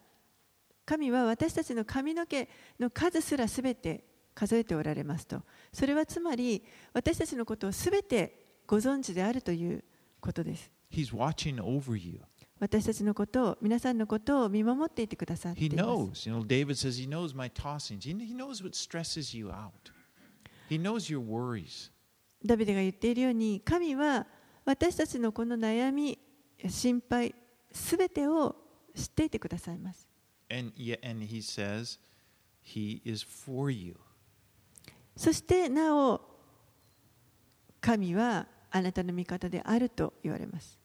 [0.84, 4.04] 神は私たちの髪の毛の数すらすべて
[4.34, 5.42] 数えておられますと。
[5.72, 9.84] それはつまり私たちのことをすべてご存知であるという
[10.20, 10.70] ことです。
[10.90, 12.20] He's watching over you.
[12.58, 16.28] 私たちのことを、皆さんのことを見守っていてくださって He います。
[16.28, 16.28] knows.
[16.28, 18.04] You know, David says he knows my tossings.
[18.04, 19.70] He, he knows what stresses you out.
[19.88, 20.59] He knows your worries.
[22.44, 24.26] ダビデが言っているように、神は
[24.64, 26.18] 私たちのこの悩み、
[26.68, 27.34] 心配、
[27.72, 28.56] すべてを
[28.94, 30.08] 知っていてくださいます。
[35.16, 36.20] そして、なお、
[37.80, 40.78] 神はあなたの味方であると言われます。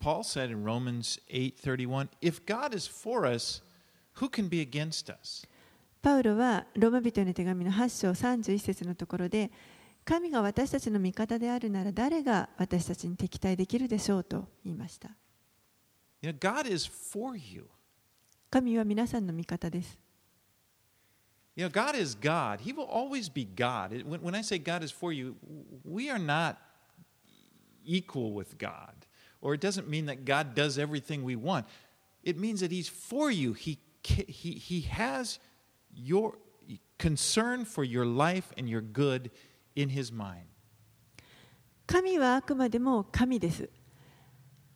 [0.00, 3.62] Paul said in Romans 8:31, If God is for us,
[4.16, 5.46] who can be against us?
[6.04, 9.50] パウロはローマ人への手紙の8章31節のところで
[10.04, 15.08] 神が私たちの味方であるなら誰が私たちに敵対できるでしょうと言いました
[16.20, 17.64] You you.
[18.50, 19.98] 神は皆さんの味方です
[21.56, 22.60] You know, God is God.
[22.60, 23.92] He will always be God.
[24.04, 25.36] When, when I say God is for you,
[25.84, 26.56] we are not
[27.82, 29.06] equal with God.
[29.40, 31.64] Or it doesn't mean that God does everything we want.
[32.24, 33.54] It means that He's for you.
[33.54, 35.38] He, he, he has
[35.96, 36.34] your
[36.98, 39.30] concern for your life and your good
[39.74, 40.46] in His mind.
[41.86, 43.68] 神はあくまでも神です。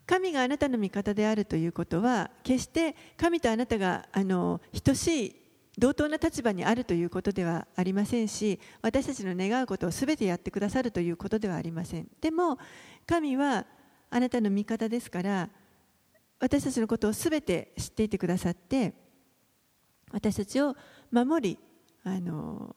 [0.07, 5.37] 神があなたの味方であるということは、決して神とあなたがあの等しい
[5.79, 12.59] 同等な立場にあるということではありませんし私たちの願うことをすべてやってくださるということではありませんでも
[13.07, 13.65] 神は
[14.11, 15.49] あなたの味方ですから
[16.41, 18.93] 私たちのことをすべて知っていてくださって
[20.11, 20.75] 私たちを
[21.11, 21.59] 守り
[22.05, 22.75] あの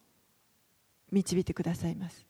[1.12, 2.26] 導いてくださいます。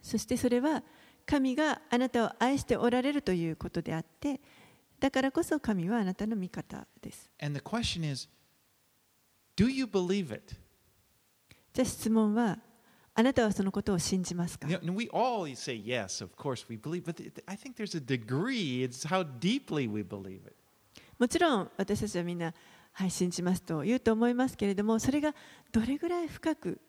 [0.00, 0.82] そしてそれは
[1.24, 4.40] 神があなたを愛しておられるということであって、
[5.00, 7.30] だからこそ神はあなたの味方です。
[11.72, 12.58] じゃ質問は、
[13.14, 19.06] あなたはそのことを信じますか we all say yes, of course we believe, but I think there's a degree, it's
[19.06, 20.54] how deeply we believe it.
[21.18, 22.54] もちろん私たちはみんな、
[22.92, 25.34] はい、信じますと言うと思いますけれどもそれが
[25.70, 26.80] どれぐらい深く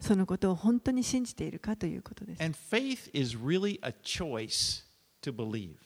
[0.00, 2.42] そのことを本当に信じているかということです。
[2.42, 4.84] And faith is really a choice
[5.22, 5.76] to believe.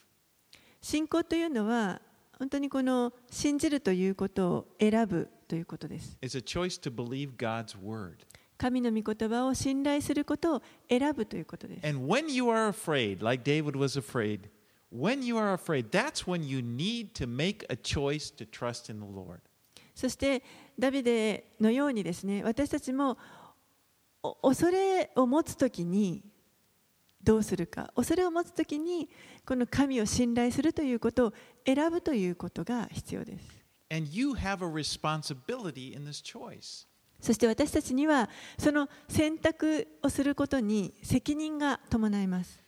[0.80, 2.01] 信仰というのは
[2.38, 6.18] 本当にこの信じるということを選ぶということです。
[6.22, 8.18] It's a choice to believe God's word.
[8.59, 11.86] 神の御言葉を信頼することを選ぶということです。
[19.94, 20.42] そして、
[20.78, 23.18] ダビデのようにですね、私たちも
[24.42, 26.22] 恐れを持つときに
[27.22, 29.09] どうするか、恐れを持つときに
[29.44, 31.32] この神を信頼するということを
[31.66, 33.46] 選ぶということが必要です。
[37.21, 42.62] そして私たちにはその選択をすることに責任が伴います。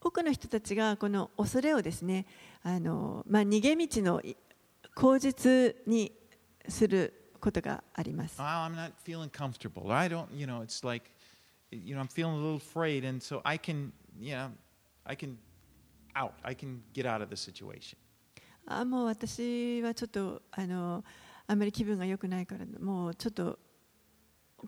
[0.00, 2.26] 多くの人たちがこの恐れをですね、
[2.62, 4.20] あのまあ、逃げ道の
[4.94, 6.12] 口実に
[6.68, 8.36] することがあります。
[16.14, 16.32] Out.
[16.42, 17.96] I can get out of the situation.
[18.66, 21.04] あもう私はちょっとあの
[21.46, 23.58] あんまり気分が良くないからもうちょっと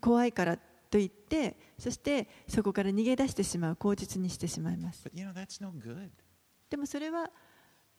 [0.01, 6.11] 怖いからと言ってそしてそこから逃げ出してしまう口実にしてしまいます But you know, that's no good.
[6.70, 7.30] でもそれは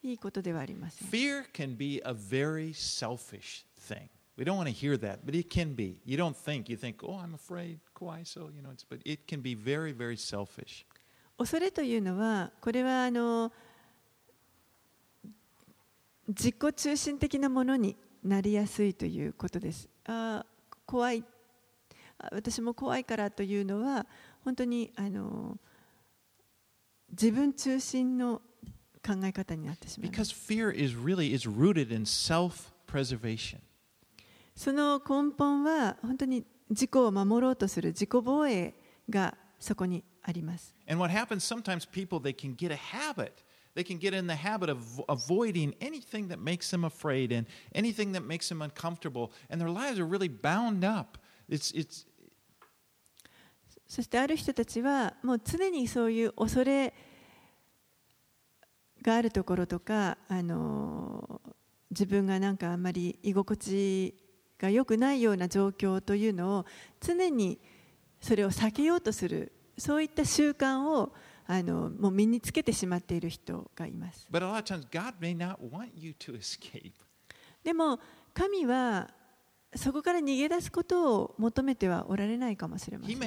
[0.03, 4.09] いいことではありません Fear can be a very selfish thing.
[4.37, 6.01] We don't want to hear that, but it can be.
[6.05, 6.69] You don't think.
[6.69, 8.49] You think, oh, I'm afraid, why so?
[8.53, 10.85] You know, it's, but it can be very, very selfish.
[11.37, 13.51] 恐れというのはこれはあの
[16.27, 19.87] 自己中心的なものになりやすいということです。
[20.05, 20.45] あー
[20.85, 21.23] 怖い。
[22.17, 24.05] あ私も怖いからというのは
[24.43, 25.57] 本当にあの
[27.11, 28.41] 自分中心の
[29.05, 30.31] 考え方になってしまいます。
[30.31, 33.59] Because fear is really is rooted in self-preservation.
[34.55, 38.73] その根本は本当に自己を守ろうとする自己防衛
[39.09, 43.43] がそこにあります And what happens sometimes people they can get a habit.
[43.75, 48.13] They can get in the habit of avoiding anything that makes them afraid and anything
[48.13, 51.17] that makes them uncomfortable and their lives are really bound up.
[51.49, 52.07] It's it's
[53.87, 56.93] そしてある人たちはもう常にそういう恐れ
[59.01, 61.39] があるところとか、あの
[61.91, 64.15] 自分がなんかあんまり居心地
[64.57, 66.65] が良くないような状況というのを
[66.99, 67.59] 常に
[68.19, 71.13] それを避けようとするそういった習慣を
[71.47, 74.27] あのもう身につけてしまっている人がいます。
[77.63, 77.99] でも、
[78.33, 79.13] 神は
[79.75, 83.17] そこから逃げ出すことを求めてはおられないかもしれません。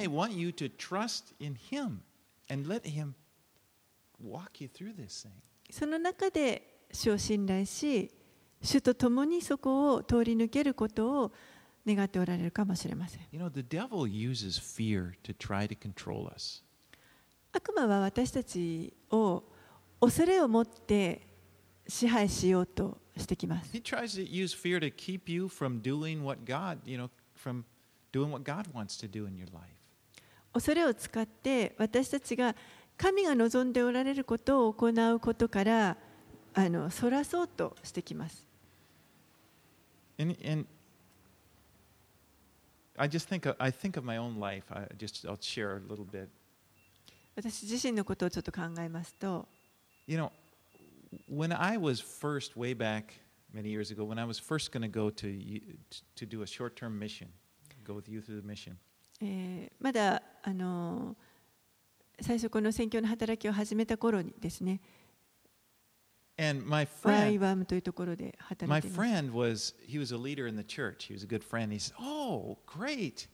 [5.69, 8.11] その中で主を信頼し、
[8.61, 11.31] 主と共にそこを通り抜けることを
[11.95, 13.21] 願っておられるかもしれません。
[13.31, 16.63] You know, the devil uses fear to try to control us.
[17.51, 19.43] 悪魔は私たちを
[19.99, 21.27] 恐れを持って
[21.87, 23.71] 支配しようとしてきます。
[23.75, 27.63] He tries to use fear to keep you from doing what God, you know, from
[28.11, 29.65] doing what God wants to do in your life.
[30.53, 32.55] 恐れを使って私たちが
[32.97, 35.97] 神が望んでおられることを行うことから
[36.53, 38.47] あのそらそうとしてきます。
[40.19, 40.65] And, and
[42.98, 44.64] I just think of, I think of my own life.
[44.70, 46.28] I just I'll share a little bit.
[47.36, 49.48] 私自身のことをちょっと考えますと、
[50.06, 50.30] You know,
[51.28, 53.04] when I was first way back
[53.52, 55.60] many years ago, when I was first going to go to y-
[56.16, 57.28] to do a short-term mission,
[57.84, 58.76] go with you through the mission.
[59.20, 61.16] えーまだあの
[62.20, 64.80] 最初この宣教の働きを始めた頃にですね、
[66.38, 69.00] And my ワイ friend, ワームというところで働 my いています。
[69.00, 71.06] friend was he was a leader in the church.
[71.06, 71.72] He was a good friend.
[71.72, 73.28] He said, "Oh, great!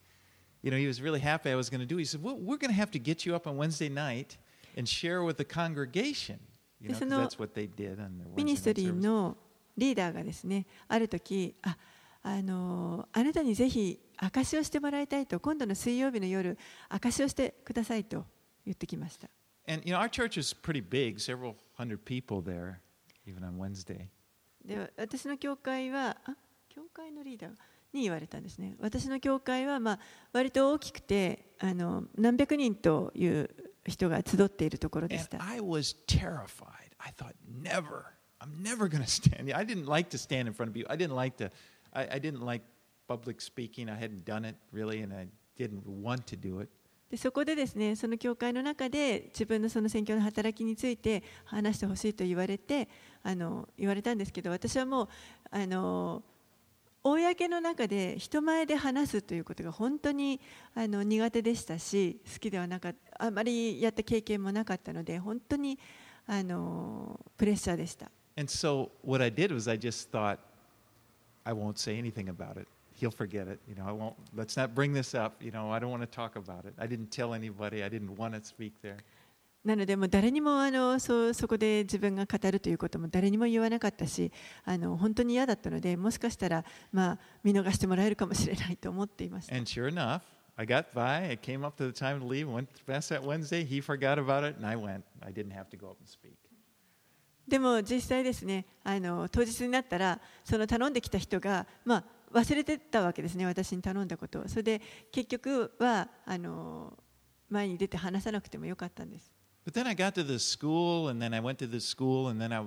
[0.62, 1.96] you know, he was really happy I was going to do.
[1.96, 2.00] it.
[2.00, 4.36] He said, well, "We're going to have to get you up on Wednesday night
[4.76, 6.38] and share with the congregation."
[6.78, 8.88] You know, 'cause でその that's what they did on their ミニ Wednesday スト night リー
[8.90, 9.00] service.
[9.02, 9.36] の
[9.78, 11.78] リーダーがですねある時あ
[12.22, 16.58] あのあなたにぜひ証しをしてもらいたいと今度の水曜日の夜
[16.90, 18.26] 証しをしてくださいと
[18.66, 19.30] 言ってきました
[19.66, 22.80] And you know, our church is pretty big, several hundred people there,
[23.27, 24.07] Even on Wednesday.
[24.63, 26.35] で私の教会はあ
[26.69, 27.51] 教会のリーダー
[27.93, 29.99] に言われたんですね私の教会はまあ
[30.33, 33.49] 割と大きくてあの何百人という
[33.85, 36.95] 人が集っているところでした I was terrified.
[36.97, 38.05] I thought, never,
[38.41, 39.53] I'm never going to stand.
[39.53, 40.91] I didn't like to stand in front of people.
[40.91, 41.51] I didn't like to,
[41.93, 42.63] I, I didn't like
[43.07, 43.89] public speaking.
[43.89, 46.69] I hadn't done it really, and I didn't want to do it.
[47.09, 52.89] でそこでですねその教会の中で自分のその宣教の働きについて話してほしいと言われて
[53.23, 55.07] あの言われたんですけど私はもう
[55.51, 56.23] あの
[57.03, 60.41] 公の中で人前で話すということが本当に
[60.73, 65.77] あの苦手でしたし好きではなかったあまりやった経験もなかったので本当に
[66.25, 68.09] あのプレッシャーでした。
[68.37, 70.39] And so what I did was I just thought,
[71.45, 72.67] I won't say anything about it.
[72.95, 73.59] He'll forget it.
[73.67, 75.43] You know, I won't, let's not bring this up.
[75.43, 76.73] You know, I don't want to talk about it.
[76.79, 77.83] I didn't tell anybody.
[77.83, 78.97] I didn't want to speak there.
[79.65, 84.31] なのでもう誰にもあのそそこで自分が語るということも誰にも言わなかったし
[84.63, 90.21] あの本当に嫌だったのでもしかしたら、まあ、見逃してもらえるかもしれないと思っていました And sure enough,
[90.55, 91.31] I got by.
[91.31, 92.47] It came up to the time to leave.
[92.47, 93.65] Went past that Wednesday.
[93.65, 95.03] He forgot about it, and I went.
[95.21, 96.37] I didn't have to go up and speak.
[97.47, 102.03] でも実際ですねあの当日になったらその頼んできた人が、まあ、
[102.33, 106.97] 忘れてたわけですね私に頼んだことをそれで結局はあの
[107.49, 109.31] 前に出て話さなくてもよかったんです
[109.65, 112.39] But then I got to the school, and then I went to the school, and
[112.39, 112.63] then I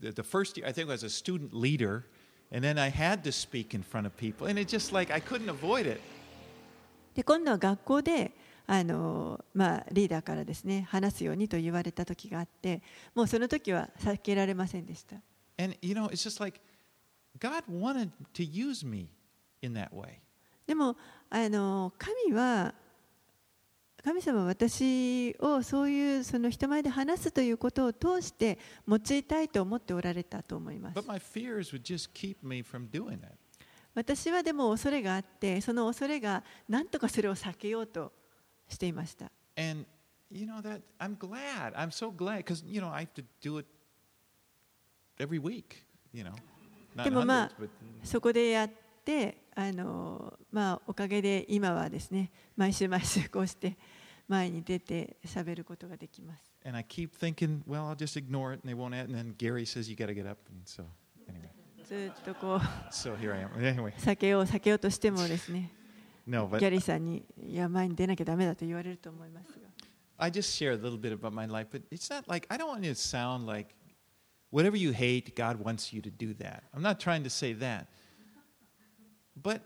[0.00, 0.66] the, the first year.
[0.66, 2.06] I think I was a student leader,
[2.50, 5.20] and then I had to speak in front of people, and it just like I
[5.20, 6.00] couldn't avoid it.
[7.14, 8.32] で今度は学校で
[8.66, 12.82] あの、まあ、リーダーからですね話すようにと言われた時があって
[13.14, 15.16] もうその時は避けられませんでした
[15.56, 16.60] And you know, it's just like
[17.38, 19.08] God wanted to use me
[19.62, 20.20] in that way.
[20.66, 20.96] でも
[21.28, 22.74] あの神は
[24.02, 33.32] 神様は私をそういうその人前で話すということを通して用いたいと思っておられたと思います But my fears would just keep me from doing that.
[33.94, 38.12] 私はでも恐れがあってその恐れが何とかそれを避けようと
[38.68, 39.86] していました And
[40.30, 41.74] you know that I'm glad.
[41.74, 43.66] I'm so glad because you know I have to do it
[45.18, 45.84] every week.
[46.12, 46.34] You know,
[47.02, 47.50] でもまあ
[48.02, 48.70] そこでやっ
[49.04, 53.76] てあの、まあ、おかげで今はですね毎週毎週こうして
[54.28, 58.94] 前に出て喋ることができます and I keep thinking, well, I'll just ignore it, and they won't.
[58.94, 60.84] Add, and then Gary says you got to get up, and so
[61.28, 61.50] anyway,
[61.84, 62.58] ずっとこう
[62.90, 63.50] so here I am.
[63.58, 65.70] Anyway, 避けよう避けようとしてもですね
[66.26, 69.68] no, ギ but ャリーさんにいや前に出なきゃダメだと言われると思いますが
[70.16, 72.68] I just share a little bit about my life, but it's not like I don't
[72.68, 73.74] want to sound like
[74.53, 76.63] whatever you hate, God wants you to do that.
[76.73, 77.87] I'm not trying to say that.
[79.41, 79.61] But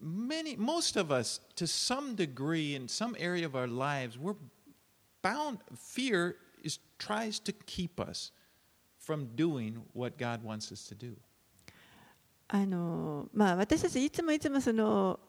[0.00, 4.36] many most of us to some degree in some area of our lives, we're
[5.22, 8.30] bound fear is tries to keep us
[8.98, 11.16] from doing what God wants us to do.
[12.50, 15.20] あのまあ、私たちいつもいつもその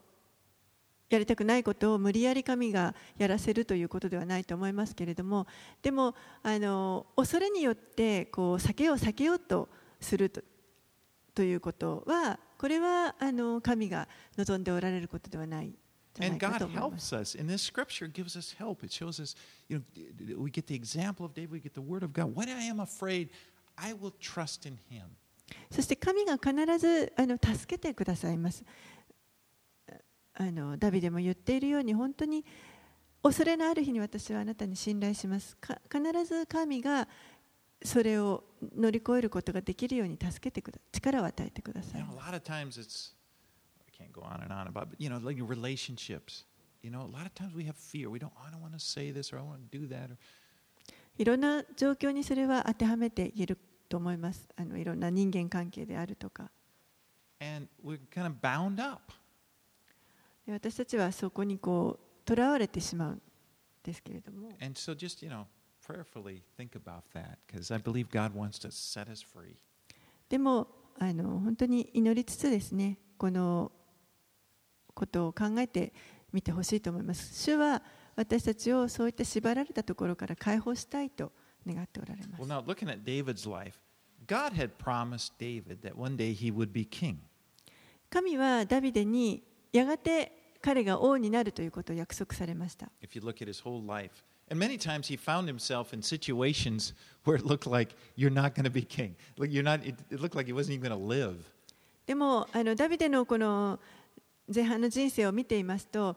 [1.15, 5.47] やりたくないことを無理やり神がやらせるということではないと思いますけれども
[5.83, 9.69] でもあの恐れによってこう避けよう避けようと
[10.01, 10.43] すると
[11.35, 14.07] ということはこれはあの神が
[14.37, 15.75] 望んでおられることではない
[16.15, 17.41] じゃな And God と思います helps us.
[17.41, 18.85] And this scripture gives us help.
[18.85, 19.37] It shows us,
[19.69, 22.35] you know, we get the example of David, we get the word of God.
[22.35, 23.31] When I am afraid,
[23.77, 25.07] I will trust in him.
[25.71, 28.65] そして神が必ずあの助けてくださいます。
[30.35, 32.45] あのダビデも言っているように本当に
[33.23, 35.57] 恐れのある日に私はあなたに信頼します。
[35.57, 37.09] か必ず神が
[37.83, 38.45] それを
[38.77, 42.33] 乗り越えることができるように助けてくだ力を与えてくださ You い know, a。
[42.33, 43.13] lot of times it's,
[43.87, 46.45] I can't go on and on about, but you know, like relationships.
[46.83, 48.11] You know, a lot of times we have fear.
[48.11, 50.11] We don't, I don't want to say this or I want to do that.
[50.11, 50.17] Or,
[51.17, 53.59] いろんな状況にそれは当てはめて言える
[53.89, 54.49] と思います。
[54.57, 56.51] あのいろんな人間関係であるとか。
[57.41, 59.13] and we're kind of bound up.
[60.47, 63.23] で私たちはそこにこう囚われてしまうん
[63.83, 64.49] ですけれども。
[64.61, 65.47] And so just, you know,
[65.87, 69.57] prayerfully think about that because I believe God wants to set us free.
[70.29, 70.69] でも
[70.99, 73.73] あの本当に祈りつつですねこの
[74.95, 75.93] ことを考えて
[76.33, 77.83] みてほしいと思います主は
[78.17, 81.33] 私たちをそういった縛られたところから解放したいと
[81.67, 83.81] 願っておられま Well, す now looking at David's life,
[84.27, 87.19] God had promised David that one day he would be king.
[88.09, 89.43] 神はダビデに
[89.75, 92.91] やがて彼が王になるということを約束されました。
[93.03, 94.25] If you look at his whole life.
[94.51, 96.95] And many times he found himself in situations
[97.25, 99.17] where it looked like you're not going to be king.
[99.37, 101.37] You're not, it, it looked like he wasn't even going to live.
[102.07, 103.81] でもあのダビデのこの
[104.55, 106.17] 前半の人生を見ていますと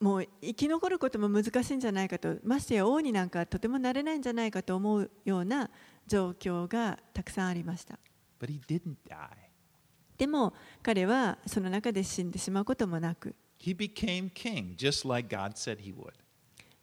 [0.00, 5.68] もう生き残ることも難しいんじゃないかとましてや王になんかとてもなれないんじゃないかと思うような
[6.06, 7.98] 状況がたくさんありました
[8.40, 9.47] But he didn't die.
[10.18, 10.52] でも
[10.82, 13.34] 彼はその中で死んでしまうこともなく。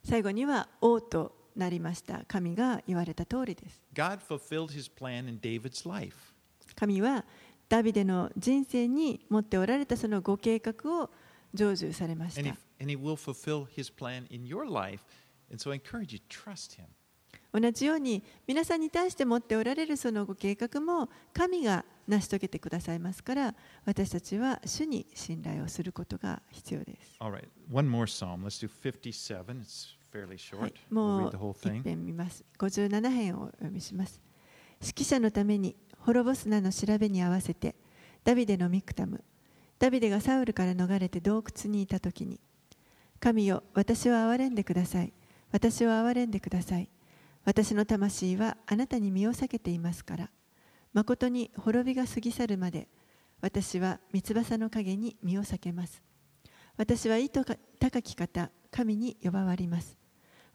[0.04, 2.24] 最後には王となりました。
[2.28, 3.82] 神が言われた通りです。
[6.76, 7.26] 神は
[7.68, 11.10] ダビデの人生に持っておられたそのご計画を
[11.54, 12.42] 成就されました。
[17.54, 27.18] 同じように皆さんに対して持っておられるそのご計画も神が成し遂げてくださいますから私たちは主に信頼をすることが必要です。
[27.20, 28.44] Right, one more psalm.
[28.44, 29.44] Let's do 57.
[29.62, 30.68] It's fairly は short.
[30.68, 32.46] い、We'll もう一.遍見ます。
[32.60, 34.22] 57編をお読みします。
[34.82, 37.76] 指揮者のために滅ぼす名の調べに合わせて
[38.24, 39.24] ダビデのミクタム
[39.80, 42.40] ダビデがサウルから逃れて洞窟にいた時に
[43.20, 45.14] 神よ私を憐れんでください
[45.52, 46.90] 私を憐れんでください
[47.44, 50.30] 私の魂はあなたに身を避けていますから
[50.96, 52.88] 誠に滅びが過ぎ去るまで
[53.42, 56.02] 私は三翼の陰に身を避けます。
[56.78, 57.44] 私は意図
[57.80, 59.98] 高き方神に呼ばわります。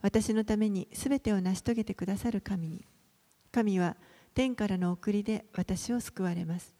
[0.01, 2.87] 私のためにすべてを成し遂げてくださる神に。
[3.51, 3.95] 神は
[4.33, 6.73] 天からの送りで私を救われます。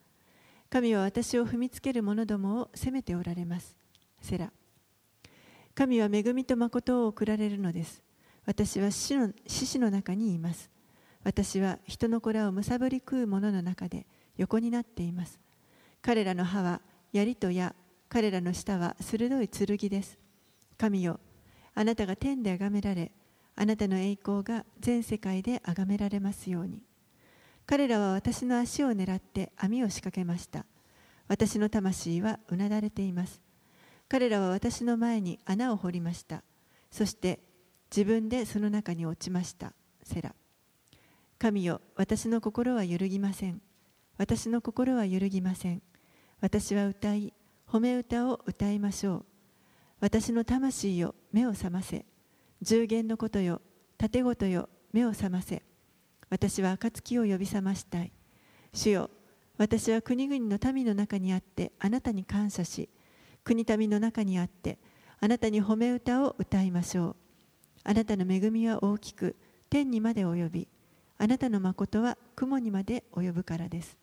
[0.68, 3.76] 神は私を踏みつける者どもを責めておられます。
[4.20, 4.50] セラ。
[5.76, 8.02] 神は恵みと誠を送られるのです。
[8.44, 10.71] 私は死の死死の中にいます。
[11.24, 14.06] 私は人の子らをむさぼり食う者の中で
[14.36, 15.38] 横になっています。
[16.00, 16.80] 彼らの歯は
[17.12, 17.74] 槍と矢
[18.08, 20.18] 彼らの舌は鋭い剣です。
[20.76, 21.20] 神よ
[21.74, 23.12] あなたが天で崇められ
[23.54, 26.82] あなたの栄光が全世界で崇められますように。
[27.66, 30.66] 彼らは私の足を狙って網を仕掛けました。
[31.28, 33.40] 私の魂はうなだれています。
[34.08, 36.42] 彼らは私の前に穴を掘りました。
[36.90, 37.38] そして
[37.90, 39.72] 自分でその中に落ちました。
[40.02, 40.34] セラ。
[41.42, 43.60] 神よ私の心は揺るぎません。
[44.16, 45.82] 私の心は揺るぎません。
[46.40, 47.34] 私は歌い
[47.68, 49.24] 褒め歌を歌いましょう。
[49.98, 52.06] 私の魂よ目を覚ませ。
[52.60, 53.60] 十弦のことよ
[53.98, 55.64] 盾ごとよ目を覚ませ。
[56.30, 58.12] 私は暁を呼び覚ましたい。
[58.72, 59.10] 主よ
[59.58, 62.88] 私は国々の民の中にあってあなたに感謝し
[63.42, 64.78] 国民の中にあって
[65.18, 67.16] あなたに褒め歌を歌いましょう。
[67.82, 69.34] あなたの恵みは大きく
[69.68, 70.68] 天にまで及び
[71.22, 73.96] あなたの誠は雲にまで及ぶからです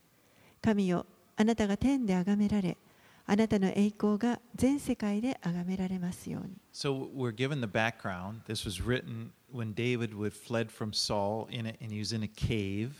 [0.62, 1.06] 神よ
[1.36, 2.78] あなたが天で崇められ
[3.26, 8.42] あなたの栄光が全世界で崇められますように So we're given the background.
[8.48, 12.24] This was written when David would fled from Saul in a, and he was in
[12.24, 12.92] a cave.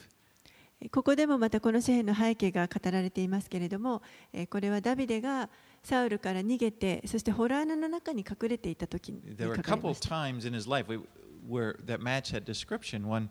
[0.92, 4.02] ここでもまたこの詩篇の背景が語られていますけれども、
[4.34, 5.50] えーこれはダビデが
[5.82, 10.10] サウルから逃げて、そしてホラー穴の中に隠れていた時に There were 書 a かれ couple ま of した。
[10.10, 10.86] times in his life
[11.50, 13.08] where that match had description.
[13.08, 13.30] One,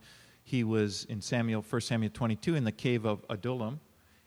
[0.48, 3.80] he was in Samuel, 1 Samuel 22 in the cave of Adullam,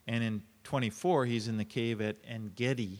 [0.06, 3.00] and in 24 he's in the cave at En Gedi.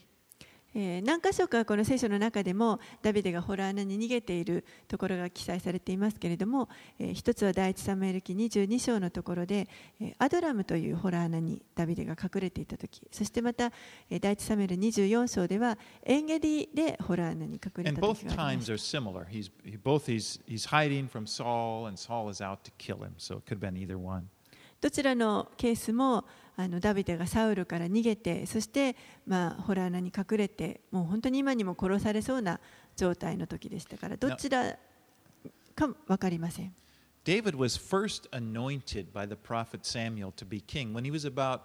[0.74, 6.70] えー何箇所かこの聖書の中でもダビデがホラー穴に逃げているところが記載されていますけれども、
[7.00, 9.68] えー一つは第一サムエル記22章のところで、
[10.00, 13.72] えーアドラムというホラー穴にダビデが隠れていた時そしてまた、
[14.10, 19.26] えー第一サムエル24章ではエンゲディでホラー穴に隠れた時がありまた are similar.
[19.26, 23.14] He's he, both he's he's hiding from Saul, and Saul is out to kill him.
[23.18, 24.30] So it could have been either one.
[24.80, 26.26] どちらのケースも
[26.58, 28.96] あのダビデがサウルから逃げてそして、
[29.26, 32.60] まあ、ホラー穴に隠れてもう本当に今にも殺されそうな
[32.96, 34.78] 状態の時でしたからどちら
[35.76, 36.74] か分かりません。
[37.24, 41.62] David was first anointed by the prophet Samuel to be king when he was about,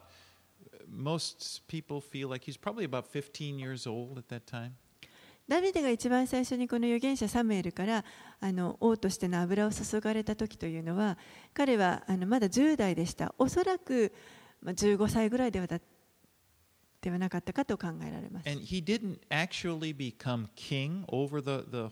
[0.87, 4.72] most people feel like he's probably about 15 years old at that time.
[5.49, 8.05] ダビデが一番最初にこの預言者サムエルから
[8.41, 11.16] あの王としての油を注がれた時というのは
[11.55, 15.66] 彼はあのまだ10代でしたおそらくまあ15歳ぐらいでは,
[17.00, 18.48] ではなかったかと考えられます。
[18.48, 18.59] The,
[21.70, 21.88] the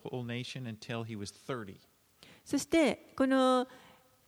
[2.44, 3.66] そして、この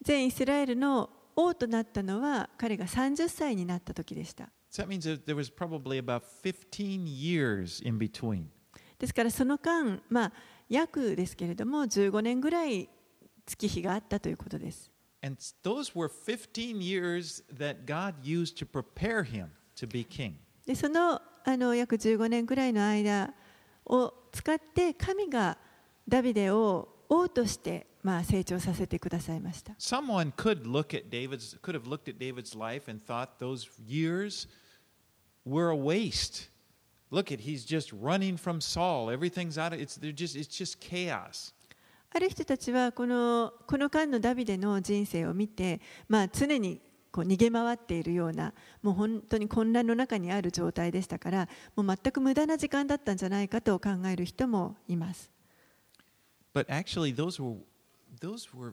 [0.03, 4.51] 全イスラエルの王となったのは彼が30歳になった時でした。
[8.99, 10.33] ですから、その間、まあ、
[10.69, 12.89] 約ですけれども、15年ぐらい
[13.45, 14.91] 月日があったということです。
[15.24, 20.36] And s- those were 15 years that God used to prepare him to be king.
[20.66, 23.34] でそのあの約15年ぐらいの間
[23.86, 25.58] を使って神が
[26.08, 29.74] ダビデを王としてまあ成長させてくださいました。
[29.80, 34.48] Someone could look at David's could have looked at David's life and thought those years
[35.46, 36.50] were a waste.
[37.12, 39.10] Look at he's just running from Saul.
[39.12, 41.52] Everything's out of it's they're just it's just chaos.
[42.17, 46.81] ある人たちはこのこの間のダビデの人生を見て、まあ、常に
[47.13, 55.31] こう逃げ回っているようなもう本当に混乱の中にある状態でしたからもう全く無駄な時間だったんじゃないかと考える人もいます。
[56.55, 57.59] But actually those were
[58.19, 58.73] those were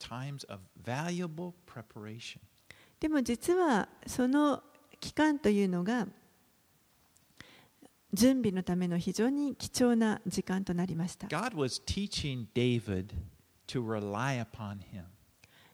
[0.00, 2.40] times of valuable preparation.
[2.98, 4.64] でも実はその
[4.98, 6.08] 期間というのが
[8.12, 11.28] 準備のための非常に貴重な時間となりました。
[11.28, 13.14] God was teaching David
[13.68, 15.04] to rely upon him.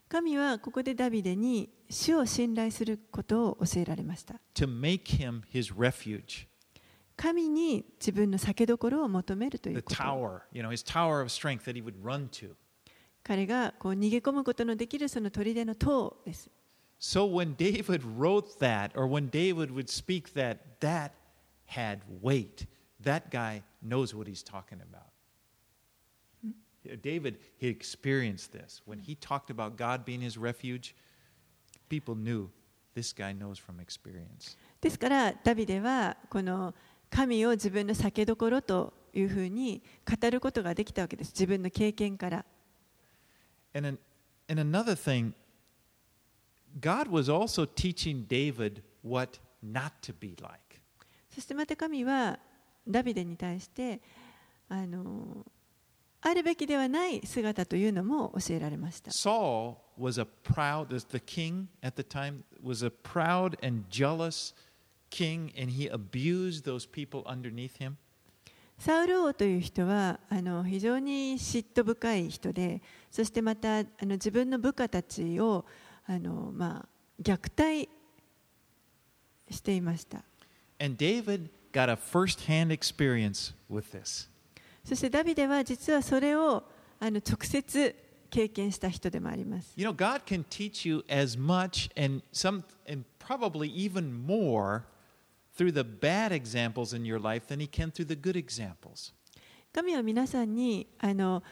[0.08, 4.34] 神はここでダビデに主を信頼することを教えられました。
[4.54, 6.46] to make him his refuge,
[7.16, 10.02] 神に自分の酒どころを求めるとい the うこと。
[10.02, 12.54] tower, you know, his tower of strength that he would run to.
[13.24, 16.50] 彼がこう逃げ込むことのできるその砦の塔です。
[17.00, 21.10] So when David wrote that, or when David would speak that, that
[21.65, 22.65] had weight.
[23.03, 25.11] That guy knows what he's talking about.
[27.01, 28.81] David, he experienced this.
[28.85, 30.95] When he talked about God being his refuge,
[31.89, 32.49] people knew
[32.95, 34.57] this guy knows from experience.
[34.81, 36.73] ですからダビデはこの
[37.09, 41.31] 神を自分の酒どころというふうに語ることができたわけです。
[41.33, 42.45] 自分の経験から。
[43.73, 43.97] And, an,
[44.49, 45.33] and another thing,
[46.79, 50.64] God was also teaching David what not to be like.
[51.36, 52.38] そしてまた神は
[52.88, 54.00] ダビデに対して
[54.70, 55.44] あの
[56.22, 59.10] あるべきではない姿というのも教えられました。
[59.10, 64.54] Saul was a proud, the king at the time was a proud and jealous
[65.10, 67.96] king, and he abused those people underneath him.
[68.78, 72.80] サウル王という人はあの非常に嫉妬深い人で、
[73.10, 75.66] そしてまたあの自分の部下たちを
[76.06, 76.88] あの、まあ、
[77.22, 77.90] 虐待
[79.50, 80.24] していました。
[80.78, 84.28] And David got a first hand experience with this.
[84.84, 86.62] そしてダビデは実はそれを
[87.00, 87.94] あの直接
[88.30, 89.72] 経験した人でもあります。
[89.76, 94.82] You know, God can teach you as much and some and probably even more
[95.56, 99.12] through the bad examples in your life than he can through the good examples.
[99.72, 101.42] 神は皆さんにあの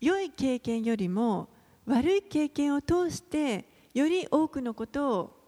[0.00, 1.48] 良い経験よりも
[1.86, 3.64] 悪い経験を通して
[3.94, 5.41] より多くのことを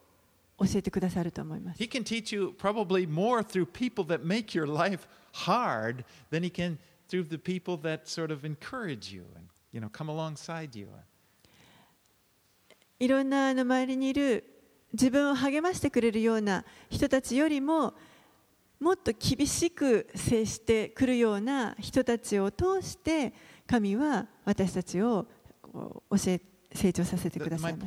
[0.58, 1.82] 教えてくださると思います。
[1.82, 6.78] He can teach you probably more through people that make your life hard than he can
[7.08, 10.88] through the people that sort of encourage you and you know come alongside you.
[13.00, 14.44] いろんなあの周りにいる
[14.92, 17.94] 自分を励ましてくれるような人たちよりも
[18.78, 23.32] もっと厳しく接してくるような人たちを通して
[23.66, 25.26] 神は私たちを
[25.72, 26.40] 教え
[26.72, 27.86] 成長させてくださいま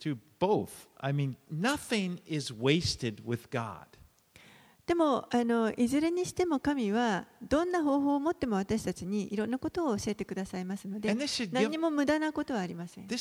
[0.00, 0.88] To both.
[1.00, 3.86] I mean, nothing is wasted with God.
[4.86, 11.12] でもあのいずれにしても神はどんな方法を持っても私たちにいろんなことを教えてくださいますので
[11.50, 13.12] 何も無駄なことはありませんこ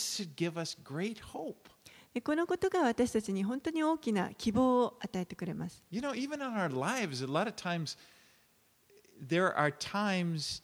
[2.35, 7.97] のことが私たちに本当に大きな希望を与えてくれます You know, even in our lives, a lot of times
[9.27, 10.61] there are times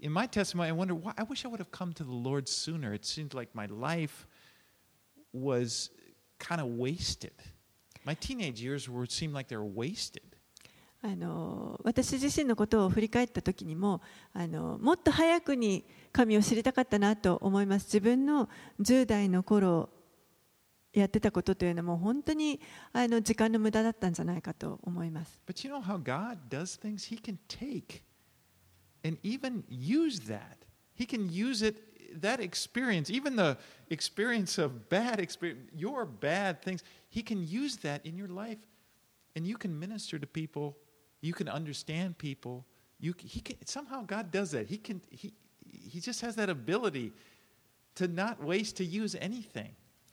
[0.00, 2.48] in my testimony I wonder why I wish I would have come to the Lord
[2.48, 2.92] sooner.
[2.92, 4.26] It seemed like my life
[5.42, 5.90] was
[6.38, 7.32] kind of wasted.
[11.02, 14.00] あの私自身のことを振り返った時にも
[14.32, 17.84] あのもっと早くに神を知りたかったなと思います。
[17.86, 18.48] 自分の
[18.80, 19.90] 10代の頃
[20.92, 22.60] やってたことというのも本当に
[22.92, 25.42] あの時間の無駄だったんじゃないかと思います。
[25.46, 25.54] でも
[31.12, 31.85] 神は
[32.15, 33.57] that experience, even the
[33.89, 38.57] experience of bad experience, your bad things, He can use that in your life.
[39.35, 40.75] And you can minister to people,
[41.21, 42.65] you can understand people.
[42.99, 44.67] You, c- he can, somehow God does that.
[44.67, 45.33] He, can, he,
[45.65, 47.13] he just has that ability
[47.95, 49.71] to not waste, to use anything,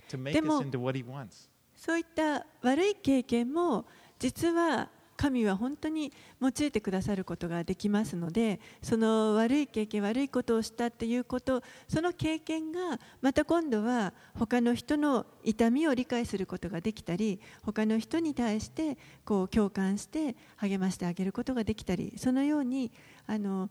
[0.08, 1.48] to make us でも- into what He wants.
[1.74, 3.84] そういった悪い経験も
[4.18, 6.11] 実は 神は本当に
[6.41, 22.91] 用いてくださることができますのでその悪い経験悪いことをしたっていうことその経験がまた今度は他の人の痛みを理解することができたり他の人に対してこう共感して励ましてあげることができたりそのように
[23.27, 23.69] あの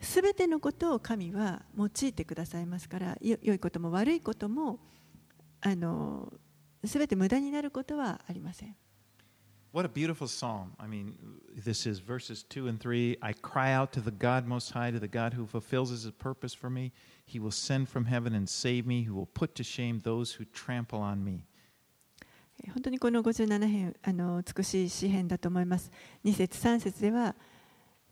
[0.00, 4.78] 全てのことを神は用いてくださいますから良いことも悪いことも
[5.60, 6.32] あの
[6.84, 8.76] 全て無駄になることはありません。
[9.70, 10.72] What a beautiful psalm.
[10.80, 11.14] I mean,
[11.54, 13.18] this is verses 2 and 3.
[13.20, 16.54] I cry out to the God Most High, to the God who fulfills his purpose
[16.54, 16.90] for me.
[17.26, 19.02] He will send from heaven and save me.
[19.02, 21.44] He will put to shame those who trample on me.
[22.72, 25.92] 本当にこの57編あの美しい詩編だと思います。
[26.24, 27.36] 2節3節では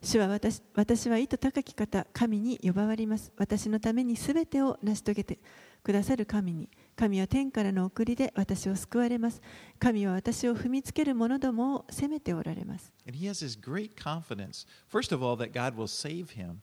[0.03, 3.33] 主は私私は意図高き方、神に呼ばわります。
[3.39, 5.39] 私のためにすべてを成し遂げて
[5.83, 6.69] くださる神に。
[6.97, 9.43] 神は天からの送りで私を救われます。
[9.79, 12.91] 神は私を踏みつける者どもを責めておられます。
[13.07, 16.63] And he has this great confidence, first of all, that God will save him.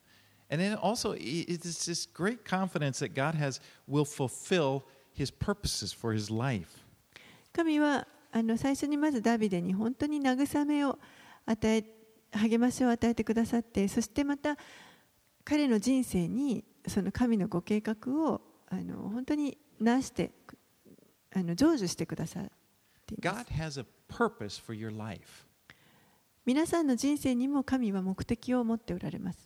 [0.50, 4.82] And then also, it's this great confidence that God has will fulfill
[5.16, 6.68] his purposes for his life.
[7.54, 10.98] 神はあの最初にまずダビデに本当に慰めを
[11.46, 11.86] 与え
[12.32, 14.58] 励ましを与えてくださってそしてまた
[15.46, 17.96] 彼の人生にその神のご計画
[18.28, 20.32] をあの本当になして
[21.36, 22.44] あの成就してくださっ
[23.06, 23.52] ています.
[26.46, 29.40] 皆さんの人生にも神は目的を持っておられます.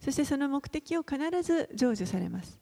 [0.00, 2.58] そしてその目的を必ず成就されます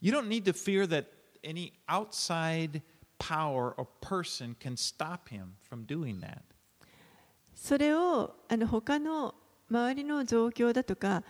[0.00, 1.06] You don't need to fear that
[1.44, 2.82] any outside
[3.18, 6.40] power or person can stop him from doing that.
[7.54, 9.34] それをあの他の
[9.70, 11.22] 周りの状況だとか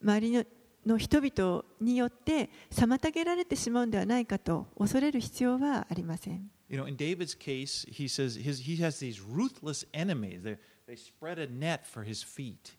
[0.00, 0.44] 周りの
[0.86, 6.50] の人々によって妨げられてしまうんではないかと恐れる必要はありません。
[6.68, 10.42] You know, in David's case, he says his, he has these ruthless enemies.
[10.42, 10.56] They,
[10.88, 12.76] they spread a net for his feet.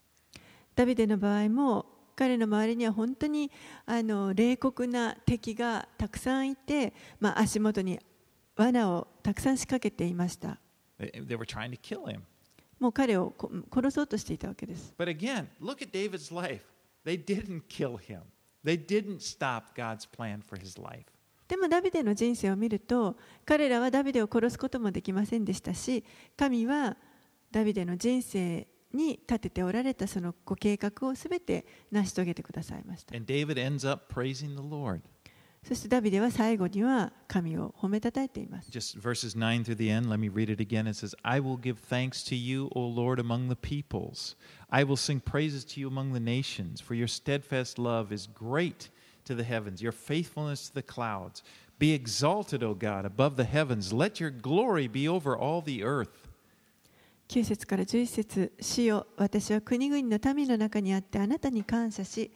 [0.76, 1.86] ダビデの場合も
[2.16, 3.52] 彼の周りには本当に
[3.86, 8.00] あの冷酷な敵がたくさんいて、まあ、足元に
[8.56, 10.60] 罠をたくさん仕掛けていました。
[11.00, 12.22] They, they were trying to kill him.
[12.80, 14.94] もう彼をこ殺そうとしていたわけです。
[14.98, 16.62] But again, look at David's life.
[17.06, 18.22] They didn't kill him,
[18.64, 21.06] they didn't stop God's plan for his life.
[21.48, 26.04] でもダビデの人生を見ると彼らはダビデを殺すこともできませんでしたし
[26.36, 26.98] 神は
[27.52, 35.02] ダビデの人生に立てておられたそのご計画をすべて成し遂げてくださいました And David ends up praising the Lord.
[35.65, 40.87] そしてダビデは最後には神を褒めたたえています Just verses 9 through the end, let me read it again.
[40.87, 44.37] It says, I will give thanks to you, O Lord, among the peoples.
[44.71, 48.89] I will sing praises to you among the nations, for your steadfast love is great
[49.27, 51.43] to the heavens, your faithfulness to the clouds.
[51.79, 53.93] Be exalted, O God, above the heavens.
[53.93, 56.29] Let your glory be over all the earth.
[57.29, 62.33] 9節から11節主よ私は国々の民の中にあってあなたに感謝し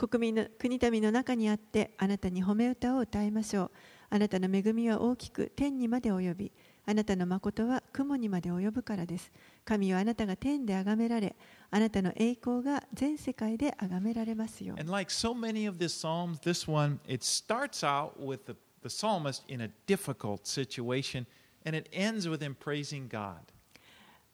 [0.00, 3.70] 国民の国民の中にあってあなたに褒め歌を歌いましょう。
[4.08, 6.52] あなたの恵みは大きく天にまで及び
[6.86, 9.30] あなたの誠は雲にまで及ぶからです。
[9.62, 11.36] 神はあなたが天で崇められ
[11.70, 18.88] あなたの栄光が全世界で崇められますよ And like so many of the Psalms, this one, it starts out with the, the
[18.88, 21.26] psalmist in a difficult situation,
[21.66, 23.42] and it ends with him praising God.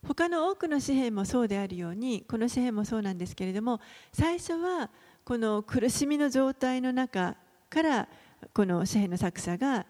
[0.07, 3.81] 他の多くの詩篇もそうであるようにこの詩篇もそうなんですけれども
[4.13, 4.91] 最初は
[5.27, 7.35] この苦しみの状態の中
[7.69, 8.09] から
[8.55, 9.85] この詩篇の作者が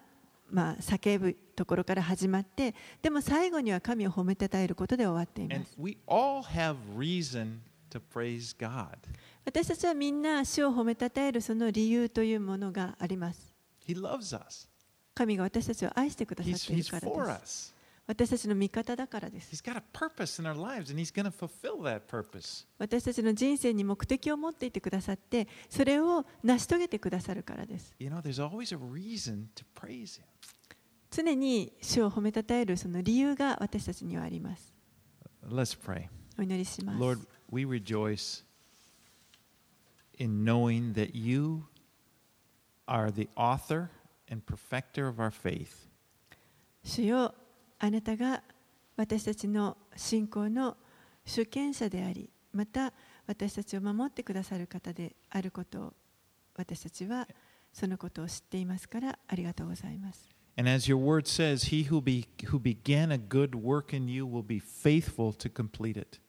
[0.49, 2.73] まあ叫ぶところから始まって
[3.03, 5.75] でも最後には神を褒めたたえることで終わっています.
[9.45, 13.53] 私たちはみんな主を褒めたたえるその理由というものがあります.
[15.13, 17.07] 神が私たちを愛してくださっているからで
[17.45, 17.75] す.
[18.07, 19.51] 私たちの味方だからです。
[22.79, 27.93] 私たちの人生に目的を持っていてくださって、それを成し遂げてくださるからです。
[31.09, 34.73] 常に主を褒めたたえるその理由が私たちにはあります。
[36.39, 36.99] お祈りします。
[36.99, 38.45] Lord, we rejoice
[40.17, 40.45] in
[46.83, 47.33] 主よ
[47.79, 48.43] あなたが
[48.95, 50.77] 私たちの信仰の
[51.25, 52.93] 主権者であり、また
[53.27, 55.93] 私たちを守ってくださる方であることを
[56.55, 57.27] 私たちは
[57.71, 60.27] そのことを知っていますからありがとうございます。
[60.59, 64.41] And as your word says, he who, be, who began a good work in you will
[64.41, 66.19] be faithful to complete it.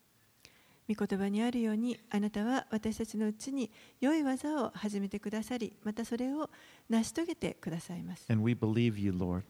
[0.87, 3.71] 御言葉にあるようにあなたは私たちのうちに
[4.01, 6.49] 良い技を始めてくださりまたそれを
[6.89, 8.25] 成し遂げてくださいます。
[8.29, 9.43] And we believe you, Lord.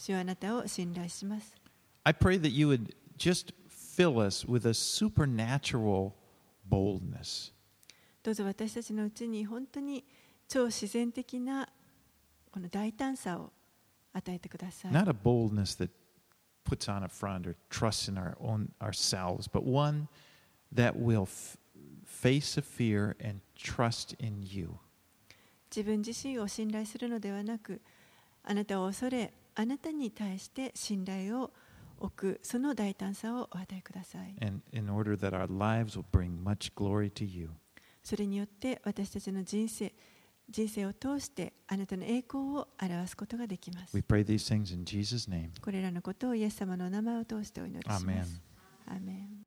[0.00, 1.54] 主はあなたを信頼します。
[2.04, 6.12] I pray that you would just fill us with a supernatural
[6.68, 7.52] boldness.
[8.22, 10.04] どうぞ私たちのうちに本当に
[10.48, 11.68] 超自然的な
[12.50, 13.52] この大胆さを
[14.12, 14.92] 与えてください。
[14.92, 15.90] Not a boldness that
[16.64, 20.08] puts on a front or trusts in our own ourselves, but one
[20.74, 21.56] that will f-
[22.04, 24.78] face a fear and trust in you.
[25.70, 27.80] 自分自身を信頼するのではなく、
[28.42, 31.51] あなたを恐れ、 あなたに対して信頼を
[31.99, 37.49] 置くその大胆さをお与えください and in order that our lives will bring much glory to you.
[38.03, 39.93] それによって私たちの人生
[40.49, 45.49] 人生を通してあなたの栄光を表すことができます We pray these things in Jesus' name.
[45.61, 48.23] これらのことをイエス様のお名前を通してお祈りします Amen.
[48.87, 49.40] アーメン